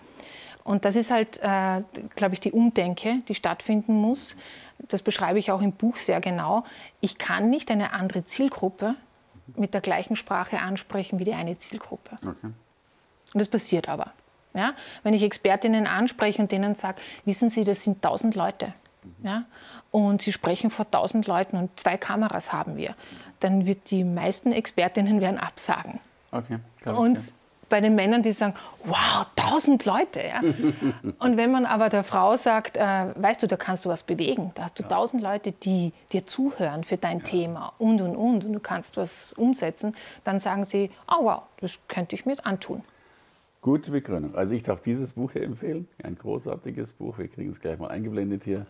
Und 0.63 0.84
das 0.84 0.95
ist 0.95 1.12
halt, 1.12 1.39
äh, 1.43 1.84
glaube 2.15 2.34
ich, 2.34 2.39
die 2.39 2.52
Umdenke, 2.52 3.21
die 3.28 3.36
stattfinden 3.36 3.93
muss. 3.93 4.36
Das 4.80 5.02
beschreibe 5.04 5.38
ich 5.38 5.52
auch 5.52 5.62
im 5.62 5.71
Buch 5.71 5.98
sehr 5.98 6.21
genau. 6.21 6.63
Ich 7.02 7.17
kann 7.17 7.50
nicht 7.50 7.69
eine 7.69 7.93
andere 7.93 8.26
Zielgruppe 8.26 8.95
mit 9.56 9.74
der 9.74 9.82
gleichen 9.82 10.15
Sprache 10.15 10.60
ansprechen 10.60 11.19
wie 11.19 11.24
die 11.24 11.34
eine 11.34 11.58
Zielgruppe. 11.58 12.17
Okay. 12.21 12.48
Und 13.34 13.39
das 13.39 13.48
passiert 13.48 13.89
aber. 13.89 14.13
Ja? 14.55 14.73
Wenn 15.03 15.13
ich 15.13 15.23
Expertinnen 15.23 15.87
anspreche 15.87 16.41
und 16.41 16.51
denen 16.51 16.75
sage, 16.75 17.01
wissen 17.25 17.49
Sie, 17.49 17.63
das 17.63 17.83
sind 17.83 18.01
tausend 18.01 18.35
Leute. 18.35 18.73
Ja? 19.23 19.43
Und 19.91 20.21
Sie 20.21 20.31
sprechen 20.31 20.69
vor 20.69 20.89
tausend 20.89 21.27
Leuten 21.27 21.57
und 21.57 21.79
zwei 21.79 21.97
Kameras 21.97 22.51
haben 22.51 22.77
wir, 22.77 22.95
dann 23.39 23.65
wird 23.65 23.91
die 23.91 24.03
meisten 24.03 24.51
Expertinnen 24.51 25.21
werden 25.21 25.37
absagen. 25.37 25.99
Okay, 26.31 26.59
und 26.83 27.17
ich, 27.17 27.27
ja. 27.27 27.33
bei 27.69 27.79
den 27.79 27.95
Männern, 27.95 28.21
die 28.21 28.33
sagen, 28.33 28.55
wow, 28.83 29.25
tausend 29.37 29.85
Leute. 29.85 30.21
Ja? 30.21 30.41
und 31.19 31.37
wenn 31.37 31.51
man 31.51 31.65
aber 31.65 31.89
der 31.89 32.03
Frau 32.03 32.35
sagt, 32.35 32.75
äh, 32.75 32.81
weißt 33.15 33.43
du, 33.43 33.47
da 33.47 33.55
kannst 33.55 33.85
du 33.85 33.89
was 33.89 34.03
bewegen, 34.03 34.51
da 34.55 34.63
hast 34.63 34.77
du 34.79 34.83
tausend 34.83 35.23
ja. 35.23 35.31
Leute, 35.31 35.53
die 35.53 35.93
dir 36.11 36.25
zuhören 36.25 36.83
für 36.83 36.97
dein. 36.97 37.23
Thema 37.23 37.73
und, 37.77 38.01
und, 38.01 38.15
und, 38.15 38.45
und 38.45 38.53
du 38.53 38.59
kannst 38.59 38.97
was 38.97 39.33
umsetzen, 39.33 39.95
dann 40.25 40.39
sagen 40.39 40.65
sie, 40.65 40.91
oh 41.07 41.23
wow, 41.23 41.43
das 41.61 41.79
könnte 41.87 42.15
ich 42.15 42.25
mir 42.25 42.35
antun. 42.45 42.83
Gute 43.65 43.89
Begründung. 43.89 44.36
Also 44.36 44.54
ich 44.54 44.62
darf 44.62 44.80
dieses 44.80 45.13
Buch 45.13 45.32
hier 45.32 45.41
empfehlen. 45.41 45.88
Ein 46.04 46.15
großartiges 46.15 46.93
Buch. 46.93 47.17
Wir 47.17 47.28
kriegen 47.28 47.49
es 47.49 47.60
gleich 47.60 47.80
mal 47.80 47.88
eingeblendet 47.88 48.43
hier. 48.43 48.67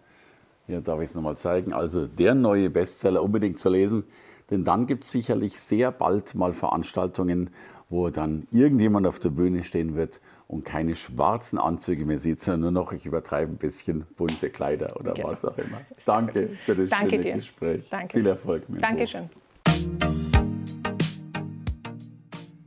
Hier 0.67 0.79
darf 0.79 1.01
ich 1.01 1.10
es 1.10 1.15
nochmal 1.15 1.36
zeigen. 1.36 1.73
Also 1.73 2.08
der 2.08 2.34
neue 2.34 2.69
Bestseller 2.69 3.21
unbedingt 3.21 3.60
zu 3.60 3.67
lesen. 3.67 4.05
Denn 4.49 4.63
dann 4.63 4.88
gibt 4.88 5.03
es 5.03 5.12
sicherlich 5.12 5.60
sehr 5.60 5.91
bald 5.91 6.34
mal 6.34 6.53
Veranstaltungen, 6.53 7.49
wo 7.89 8.10
dann 8.10 8.47
irgendjemand 8.53 9.05
auf 9.05 9.19
der 9.19 9.31
Bühne 9.31 9.65
stehen 9.65 9.95
wird 9.97 10.21
und 10.47 10.63
keine 10.63 10.95
schwarzen 10.95 11.60
Anzüge 11.60 12.05
mehr 12.05 12.17
sieht, 12.17 12.39
sondern 12.39 12.62
nur 12.62 12.71
noch, 12.71 12.93
ich 12.93 13.05
übertreibe 13.05 13.51
ein 13.51 13.58
bisschen, 13.58 14.05
bunte 14.15 14.49
Kleider 14.49 14.95
oder 14.97 15.13
genau. 15.13 15.27
was 15.27 15.43
auch 15.43 15.58
immer. 15.58 15.81
Danke 16.05 16.51
für 16.63 16.73
das 16.73 16.89
Danke 16.89 17.10
schöne 17.10 17.21
dir. 17.21 17.34
Gespräch. 17.34 17.89
Danke. 17.89 18.17
Viel 18.17 18.27
Erfolg 18.27 18.69
mit 18.69 18.81
Dankeschön. 18.81 19.29